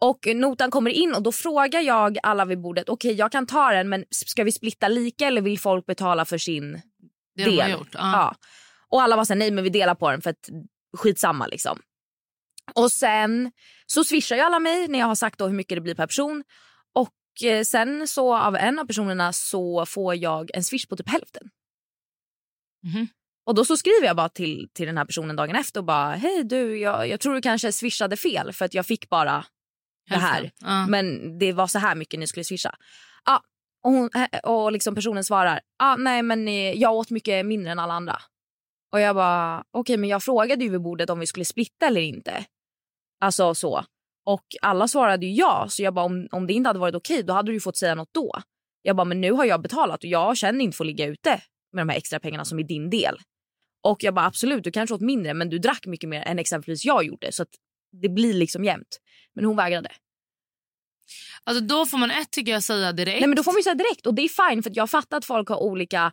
Och 0.02 0.28
notan 0.36 0.72
kommer 0.72 0.92
in 0.92 1.14
och 1.16 1.24
då 1.24 1.32
frågar 1.32 1.82
jag 1.82 2.18
alla 2.24 2.46
vid 2.46 2.62
bordet, 2.62 2.90
okej 2.90 3.14
jag 3.14 3.32
kan 3.32 3.48
ta 3.48 3.72
den 3.72 3.90
men 3.90 4.06
ska 4.12 4.44
vi 4.44 4.52
splitta 4.52 4.88
lika 4.88 5.28
eller 5.28 5.42
vill 5.42 5.60
folk 5.60 5.86
betala 5.86 6.26
för 6.26 6.38
sin 6.38 6.82
Det 7.36 7.44
del? 7.44 7.58
de 7.58 7.72
gjort. 7.72 7.90
Ja. 7.94 8.00
Ja. 8.12 8.36
Och 8.90 9.02
alla 9.02 9.16
var 9.16 9.26
såhär, 9.26 9.38
nej 9.40 9.52
men 9.52 9.64
vi 9.64 9.70
delar 9.70 9.96
på 9.96 10.12
den 10.12 10.22
för 10.22 10.30
att 10.30 10.50
skitsamma 10.98 11.48
liksom. 11.48 11.80
Och 12.76 12.92
sen 12.92 13.52
så 13.86 14.04
swishar 14.04 14.36
ju 14.36 14.42
alla 14.42 14.60
mig 14.60 14.88
när 14.88 15.00
jag 15.00 15.06
har 15.06 15.16
sagt 15.16 15.40
då 15.40 15.48
hur 15.48 15.54
mycket 15.56 15.76
det 15.78 15.82
blir 15.82 15.96
per 15.96 16.08
person. 16.08 16.44
Och 16.94 17.44
eh, 17.50 17.64
sen 17.64 18.08
så 18.08 18.36
av 18.38 18.56
en 18.56 18.80
av 18.80 18.86
personerna 18.86 19.34
så 19.34 19.86
får 19.86 20.16
jag 20.16 20.52
en 20.54 20.64
swish 20.64 20.88
på 20.88 20.96
typ 20.96 21.10
hälften. 21.10 21.50
Mhm. 22.84 23.08
Och 23.52 23.56
då 23.56 23.66
så 23.66 23.78
skriver 23.78 24.08
jag 24.08 24.16
bara 24.16 24.30
till, 24.30 24.70
till 24.74 24.86
den 24.88 24.98
här 24.98 25.06
personen 25.06 25.36
dagen 25.36 25.56
efter 25.56 25.80
och 25.80 25.86
bara 25.86 26.12
hej 26.12 26.44
du 26.44 26.78
jag, 26.80 27.08
jag 27.08 27.20
tror 27.20 27.34
du 27.34 27.42
kanske 27.42 27.72
swishade 27.72 28.18
fel 28.18 28.54
för 28.54 28.66
att 28.66 28.74
jag 28.74 28.86
fick 28.86 29.10
bara 29.10 29.46
det 30.10 30.16
här. 30.16 30.52
Ja. 30.60 30.88
Men 30.88 31.38
det 31.40 31.54
var 31.54 31.68
så 31.68 31.80
här 31.80 31.96
mycket 31.96 32.20
ni 32.20 32.28
skulle 32.28 32.44
swisha. 32.44 32.76
Ja, 33.26 33.44
och, 33.84 33.92
hon, 33.92 34.10
eh, 34.16 34.40
och 34.40 34.72
liksom 34.72 34.96
personen 34.96 35.24
svarar 35.24 35.60
ah, 35.80 35.96
nej 35.96 36.24
men 36.24 36.48
eh, 36.48 36.72
jag 36.72 36.94
åt 36.94 37.10
mycket 37.10 37.46
mindre 37.46 37.72
än 37.72 37.80
alla 37.80 37.94
andra. 37.94 38.18
Och 38.94 39.00
jag 39.00 39.16
bara 39.16 39.64
okej 39.72 39.98
men 39.98 40.10
jag 40.10 40.24
frågade 40.24 40.64
ju 40.64 40.70
vid 40.70 40.82
bordet 40.82 41.10
om 41.10 41.20
vi 41.20 41.28
skulle 41.28 41.46
splitta 41.46 41.88
eller 41.88 42.02
inte. 42.02 42.46
Alltså 43.22 43.56
så. 43.56 43.86
Och 44.26 44.46
alla 44.62 44.88
svarade 44.88 45.26
ju 45.26 45.34
ja 45.34 45.66
så 45.70 45.84
jag 45.84 45.94
bara 45.94 46.06
om, 46.06 46.28
om 46.32 46.48
det 46.48 46.54
inte 46.54 46.70
hade 46.70 46.80
varit 46.80 46.96
okej 46.96 47.24
då 47.24 47.34
hade 47.34 47.52
du 47.52 47.60
fått 47.60 47.78
säga 47.78 47.96
något 47.96 48.14
då. 48.14 48.42
Jag 48.82 48.96
bara 48.96 49.06
men 49.06 49.22
nu 49.22 49.32
har 49.32 49.46
jag 49.46 49.62
betalat 49.62 50.04
och 50.04 50.10
jag 50.10 50.38
känner 50.38 50.66
inte 50.66 50.78
för 50.78 50.84
att 50.84 50.88
ligga 50.88 51.06
ute 51.06 51.42
med 51.74 51.82
de 51.82 51.90
här 51.90 51.98
extra 51.98 52.20
pengarna 52.20 52.46
som 52.46 52.60
är 52.60 52.64
din 52.64 52.90
del. 52.90 53.18
Och 53.84 54.04
jag 54.04 54.14
bara 54.14 54.26
absolut 54.26 54.64
du 54.64 54.72
kanske 54.72 54.96
åt 54.96 55.02
mindre 55.02 55.34
men 55.34 55.50
du 55.50 55.60
drack 55.60 55.86
mycket 55.86 56.10
mer 56.10 56.22
än 56.22 56.40
exempelvis 56.40 56.86
jag 56.86 57.04
gjorde 57.04 57.32
så 57.32 57.44
att 57.44 57.50
det 58.02 58.10
blir 58.10 58.34
liksom 58.34 58.64
jämnt. 58.64 59.00
Men 59.36 59.46
hon 59.46 59.56
vägrade. 59.56 59.90
Alltså, 61.44 61.64
då 61.64 61.86
får 61.86 61.98
man 61.98 62.12
ett 62.12 62.32
tycker 62.32 62.52
jag 62.52 62.64
säga 62.64 62.92
direkt. 62.92 63.20
Nej 63.20 63.28
men 63.28 63.36
då 63.36 63.44
får 63.44 63.54
man 63.54 63.64
säga 63.64 63.76
direkt 63.76 64.08
och 64.08 64.14
det 64.14 64.22
är 64.22 64.50
fine 64.50 64.64
för 64.64 64.70
att 64.70 64.76
jag 64.76 64.90
fattar 64.90 65.18
att 65.18 65.26
folk 65.26 65.50
har 65.50 65.58
olika 65.58 66.12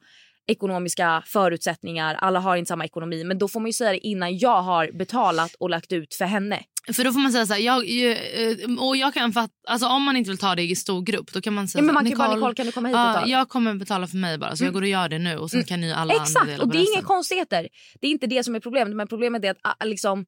ekonomiska 0.48 1.22
förutsättningar. 1.26 2.14
Alla 2.14 2.40
har 2.40 2.56
inte 2.56 2.68
samma 2.68 2.84
ekonomi 2.84 3.24
men 3.24 3.38
då 3.38 3.48
får 3.48 3.60
man 3.60 3.66
ju 3.66 3.72
säga 3.72 3.92
det 3.92 4.06
innan 4.06 4.38
jag 4.38 4.62
har 4.62 4.90
betalat 4.92 5.54
och 5.54 5.70
lagt 5.70 5.92
ut 5.92 6.14
för 6.14 6.24
henne. 6.24 6.62
För 6.92 7.04
då 7.04 7.12
får 7.12 7.20
man 7.20 7.32
säga 7.32 7.46
så 7.46 7.52
här, 7.52 7.60
jag, 7.60 7.78
eh, 7.78 8.86
och 8.86 8.96
jag 8.96 9.14
kan 9.14 9.32
fatta, 9.32 9.54
alltså 9.68 9.86
om 9.86 10.02
man 10.02 10.16
inte 10.16 10.30
vill 10.30 10.38
ta 10.38 10.54
det 10.54 10.62
i 10.62 10.76
stor 10.76 11.02
grupp 11.02 11.32
då 11.32 11.40
kan 11.40 11.54
man 11.54 11.68
säga 11.68 11.80
Ja, 11.80 11.82
men 11.82 11.88
så 11.88 11.94
man 11.94 12.06
här, 12.06 12.12
kan 12.12 12.20
ju 12.20 12.28
bara 12.28 12.36
Nicole 12.36 12.54
kan 12.54 12.66
du 12.66 12.72
komma 12.72 12.88
hit 12.88 12.96
och 12.96 13.22
ta 13.22 13.26
jag 13.26 13.48
kommer 13.48 13.74
betala 13.74 14.06
för 14.06 14.16
mig 14.16 14.38
bara 14.38 14.56
så 14.56 14.64
jag 14.64 14.72
går 14.72 14.82
och 14.82 14.88
gör 14.88 15.08
det 15.08 15.18
nu 15.18 15.36
och 15.36 15.50
sen 15.50 15.64
kan 15.64 15.80
ni 15.80 15.92
alla 15.92 16.12
andra 16.12 16.22
Exakt 16.22 16.46
dela 16.46 16.64
och 16.64 16.68
det 16.68 16.78
är 16.78 16.94
inga 16.94 17.02
konstigheter. 17.02 17.68
Det 18.00 18.06
är 18.06 18.10
inte 18.10 18.26
det 18.26 18.44
som 18.44 18.54
är 18.54 18.60
problemet 18.60 18.96
men 18.96 19.08
problemet 19.08 19.44
är 19.44 19.50
att 19.50 19.58
ah, 19.62 19.84
liksom 19.84 20.26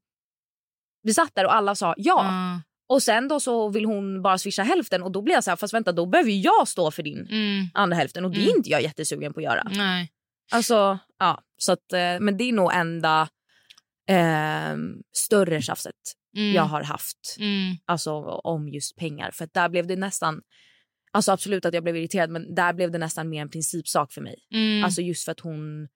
vi 1.02 1.14
satt 1.14 1.34
där 1.34 1.44
och 1.44 1.54
alla 1.54 1.74
sa 1.74 1.94
ja. 1.96 2.24
Ja. 2.24 2.60
Och 2.90 3.02
sen 3.02 3.28
då 3.28 3.40
så 3.40 3.68
vill 3.68 3.84
hon 3.84 4.22
bara 4.22 4.38
swisha 4.38 4.62
hälften 4.62 5.02
och 5.02 5.12
då 5.12 5.22
blir 5.22 5.34
jag 5.34 5.44
så 5.44 5.50
här 5.50 5.56
fast 5.56 5.74
vänta 5.74 5.92
då 5.92 6.06
behöver 6.06 6.30
jag 6.30 6.68
stå 6.68 6.90
för 6.90 7.02
din 7.02 7.26
Mm, 7.30 7.66
andra 7.74 7.96
hälften 7.96 8.24
och 8.24 8.30
det 8.30 8.38
är 8.38 8.44
Mm. 8.44 8.56
inte 8.56 8.70
jag 8.70 8.82
jättesugen 8.82 9.32
på 9.32 9.40
att 9.40 9.44
göra. 9.44 9.62
nej. 9.76 10.10
Alltså, 10.52 10.98
ja. 11.18 11.42
Så 11.56 11.72
att, 11.72 11.92
eh, 11.92 12.20
men 12.20 12.36
det 12.36 12.44
är 12.44 12.52
nog 12.52 12.72
enda 12.74 13.28
eh, 14.08 14.76
större 15.16 15.62
tjafset 15.62 15.94
Mm, 16.36 16.54
jag 16.54 16.62
har 16.62 16.82
haft. 16.82 17.36
mm, 17.38 17.76
Alltså 17.84 18.12
om 18.24 18.68
just 18.68 18.96
pengar. 18.96 19.30
För 19.30 19.44
att 19.44 19.54
där 19.54 19.68
blev 19.68 19.86
det 19.86 19.96
nästan, 19.96 20.42
alltså 21.12 21.32
absolut 21.32 21.64
att 21.64 21.74
jag 21.74 21.82
blev 21.82 21.96
irriterad 21.96 22.30
men 22.30 22.54
där 22.54 22.72
blev 22.72 22.90
det 22.90 22.98
nästan 22.98 23.28
mer 23.28 23.42
en 23.42 23.50
principsak 23.50 24.12
för 24.12 24.20
mig. 24.20 24.36
mm. 24.54 24.84
Alltså 24.84 25.00
just 25.02 25.24
för 25.24 25.32
att 25.32 25.40
hon 25.40 25.88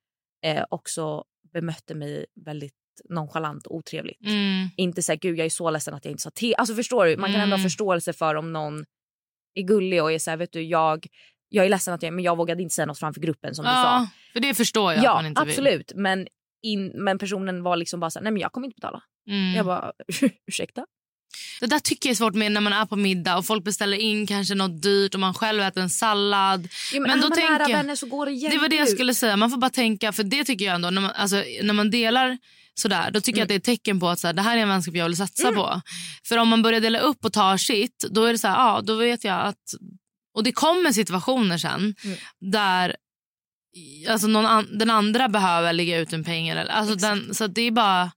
eh, 0.45 0.65
också 0.71 1.25
bemötte 1.53 1.95
mig 1.95 2.27
väldigt 2.45 2.75
nonchalant 3.11 3.67
och 3.67 3.77
otrevligt. 3.77 4.27
mm. 4.27 4.69
Inte 4.77 5.03
såhär 5.03 5.19
gud 5.19 5.39
jag 5.39 5.47
är 5.47 5.51
så 5.51 5.71
ledsen 5.71 5.95
att 5.95 6.05
jag 6.05 6.13
inte 6.13 6.23
sa 6.23 6.31
till. 6.31 6.55
Alltså 6.59 6.75
förstår 6.75 7.05
du? 7.07 7.17
Man 7.17 7.33
kan 7.33 7.41
ändå 7.41 7.55
ha 7.55 7.61
Mm. 7.61 7.71
förståelse 7.71 8.13
för 8.13 8.35
om 8.35 8.53
någon 8.53 8.85
är 9.55 9.63
gullig 9.63 10.03
och 10.03 10.13
är 10.13 10.19
såhär 10.19 10.37
vet 10.37 10.53
du 10.53 10.63
jag, 10.63 11.07
jag 11.49 11.65
är 11.65 11.69
ledsen 11.71 11.95
att 11.95 12.03
jag, 12.03 12.13
men 12.15 12.25
jag 12.25 12.37
vågade 12.37 12.63
inte 12.63 12.75
säga 12.75 12.87
något 12.87 12.99
framför 12.99 13.21
gruppen 13.21 13.55
som 13.55 13.65
du 13.65 13.71
sa. 13.71 13.75
Ja, 13.75 14.09
för 14.33 14.41
det 14.41 14.55
förstår 14.55 14.93
jag 14.93 15.05
Ja 15.05 15.33
absolut 15.35 15.93
men, 15.95 16.27
in, 16.63 16.93
men 16.95 17.19
personen 17.19 17.63
var 17.63 17.77
liksom 17.77 18.01
bara 18.01 18.11
såhär 18.11 18.25
nej 18.25 18.33
men 18.33 18.43
jag 18.43 18.53
kommer 18.53 18.67
inte 18.67 18.77
betala. 18.77 19.03
vill. 19.27 19.35
Mm. 19.37 19.55
Jag 19.55 19.67
bara 19.67 19.93
ursäkta? 20.47 20.87
Det 21.61 21.67
där 21.67 21.79
tycker 21.79 22.09
jag 22.09 22.13
är 22.13 22.17
svårt 22.17 22.35
med 22.35 22.53
när 22.53 22.61
man 22.61 22.73
är 22.73 22.87
på 22.87 22.97
middag 22.97 23.37
och 23.39 23.47
folk 23.47 23.65
beställer 23.65 23.97
in 23.97 24.27
kanske 24.27 24.55
något 24.55 24.83
dyrt 24.83 25.15
och 25.15 25.21
man 25.21 25.35
själv 25.35 25.63
äter 25.63 25.83
en 25.83 25.91
sallad. 25.91 26.69
Ja, 26.93 27.01
men, 27.01 27.11
Men 27.11 27.21
då 27.21 27.29
man 27.29 27.39
tänker 27.39 27.53
nära 27.59 27.67
vänner 27.77 27.95
så 27.95 28.07
går 28.07 28.27
det 28.27 28.33
jämnt 28.33 28.55
Det 28.55 28.61
var 28.61 28.69
det 28.69 28.77
jag 28.77 28.89
skulle 28.89 29.15
säga. 29.15 29.37
Man 29.37 29.51
får 29.51 29.57
bara 29.59 29.71
tänka, 29.71 30.13
för 30.13 30.23
det 30.25 30.45
tycker 30.45 30.65
jag 30.65 30.75
ändå, 30.75 30.91
när 30.91 31.01
man, 31.03 31.11
alltså, 31.11 31.37
när 31.63 31.73
man 31.73 31.91
delar 31.91 32.39
sådär, 32.75 33.11
då 33.11 33.21
tycker 33.21 33.39
jag 33.39 33.45
att 33.45 33.49
det 33.49 33.55
är 33.55 33.59
ett 33.59 33.65
tecken 33.65 34.01
på 34.01 34.09
att 34.09 34.19
såhär, 34.19 34.33
det 34.35 34.43
här 34.43 34.57
är 34.57 34.63
en 34.63 34.69
vänskap 34.69 34.95
jag 34.95 35.05
vill 35.05 35.17
satsa 35.17 35.53
på. 35.53 35.81
För 36.25 36.37
om 36.39 36.49
man 36.49 36.63
börjar 36.63 36.81
dela 36.81 36.99
upp 36.99 37.25
och 37.25 37.33
ta 37.33 37.59
sitt, 37.59 38.05
då 38.11 38.25
är 38.25 38.33
det 38.33 38.39
så 38.39 38.49
här, 38.49 38.55
ja, 38.57 38.81
då 38.81 38.97
vet 38.97 39.25
jag 39.25 39.41
att... 39.47 39.75
Och 40.35 40.45
det 40.45 40.53
kommer 40.53 40.93
situationer 40.93 41.59
sen 41.59 41.95
Mm. 42.05 42.19
där 42.41 42.97
alltså 44.09 44.27
någon 44.27 44.47
an, 44.47 44.79
den 44.79 44.91
andra 44.91 45.29
behöver 45.29 45.73
lägga 45.73 45.99
ut 45.99 46.13
en 46.13 46.25
peng. 46.25 46.49
Eller, 46.49 46.67
alltså 46.67 46.95
den, 46.95 47.35
så 47.35 47.47
det 47.47 47.63
är 47.63 47.71
bara... 47.71 48.13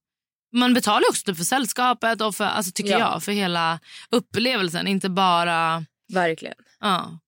Man 0.54 0.74
betalar 0.74 1.04
också 1.10 1.24
typ 1.26 1.38
för 1.38 1.44
sällskapet 1.44 2.22
och 2.22 2.36
för, 2.36 2.44
alltså 2.46 2.72
tycker 2.76 2.92
Ja. 2.92 3.00
jag, 3.00 3.24
för 3.24 3.32
hela 3.32 3.80
upplevelsen. 4.10 4.88
Inte 4.88 5.10
bara... 5.10 5.86
Verkligen. 6.14 6.56
Ja. 6.80 7.20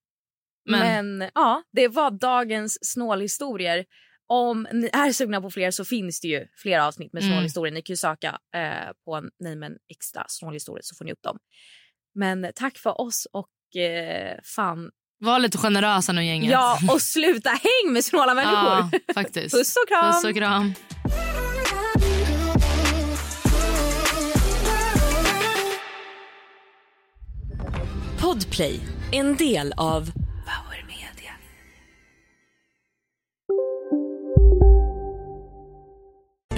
Men, 0.68 1.18
Men, 1.18 1.30
ja, 1.34 1.62
det 1.72 1.88
var 1.88 2.10
dagens 2.10 2.78
snålhistorier. 2.82 3.84
Om 4.32 4.66
ni 4.72 4.90
är 4.92 5.12
sugna 5.12 5.40
på 5.40 5.50
fler 5.50 5.70
så 5.70 5.84
finns 5.84 6.20
det 6.20 6.28
ju 6.28 6.46
flera 6.62 6.86
avsnitt 6.86 7.12
med 7.12 7.22
Mm. 7.22 7.34
snålhistorier. 7.34 7.74
Ni 7.74 7.82
kan 7.82 7.92
ju 7.92 7.96
söka 7.96 8.38
eh, 8.56 8.92
på 9.04 9.14
en 9.14 9.30
Nej 9.40 9.56
men 9.56 9.72
extra 9.88 10.24
snålhistorier 10.28 10.82
så 10.84 10.94
får 10.94 11.04
ni 11.04 11.12
upp 11.12 11.22
dem. 11.22 11.38
Men 12.14 12.46
tack 12.54 12.78
för 12.78 13.00
oss 13.00 13.26
och 13.32 13.80
eh, 13.80 14.38
fan. 14.56 14.90
var 15.18 15.38
lite 15.38 15.58
generösa 15.58 16.12
nu 16.12 16.24
gänget. 16.24 16.50
Ja, 16.52 16.78
och 16.92 17.02
sluta 17.02 17.50
häng 17.84 17.92
med 17.92 18.04
snåla 18.04 18.34
människor. 18.34 18.56
ja 18.56 18.90
faktiskt. 19.14 19.54
Puss 19.56 19.74
och 19.76 19.88
kram. 19.88 20.12
Puss 20.12 20.24
och 20.24 20.34
kram. 20.36 20.72
Podplay, 28.20 28.80
en 29.12 29.36
del 29.36 29.72
av 29.76 30.10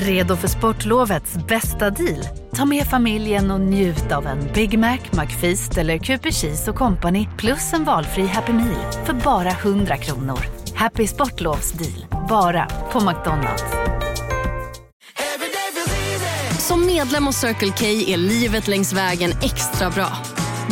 Redo 0.03 0.37
för 0.37 0.49
sportlovets 0.49 1.35
bästa 1.49 1.91
deal? 1.91 2.25
Ta 2.55 2.65
med 2.65 2.87
familjen 2.87 3.51
och 3.51 3.61
njut 3.61 4.13
av 4.13 4.27
en 4.27 4.49
Big 4.55 4.79
Mac, 4.79 4.99
McFeast 5.11 5.79
eller 5.79 5.99
Cooper 5.99 6.31
Cheese 6.31 6.71
och 6.71 6.77
Company 6.77 7.29
plus 7.39 7.73
en 7.73 7.85
valfri 7.85 8.27
Happy 8.27 8.53
Meal 8.53 8.93
för 9.05 9.13
bara 9.13 9.51
100 9.51 9.97
kronor. 9.97 10.39
Happy 10.75 11.07
Sportlovs 11.07 11.73
deal, 11.73 12.27
bara 12.29 12.67
på 12.93 13.01
McDonalds. 13.01 13.65
Som 16.59 16.87
medlem 16.87 17.27
hos 17.27 17.37
Circle 17.37 17.73
K 17.79 17.85
är 18.13 18.17
livet 18.17 18.69
längs 18.69 18.93
vägen 18.93 19.31
extra 19.43 19.91
bra. 19.91 20.09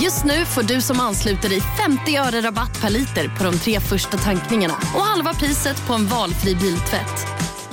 Just 0.03 0.25
nu 0.25 0.45
får 0.45 0.62
du 0.62 0.81
som 0.81 1.01
ansluter 1.01 1.49
dig 1.49 1.61
50 1.61 2.16
öre 2.16 2.40
rabatt 2.40 2.81
per 2.81 2.90
liter 2.90 3.29
på 3.38 3.45
de 3.45 3.59
tre 3.59 3.81
första 3.81 4.16
tankningarna 4.16 4.75
och 4.95 5.03
halva 5.03 5.35
priset 5.35 5.87
på 5.87 5.95
en 5.95 6.07
valfri 6.07 6.55
biltvätt. 6.55 7.39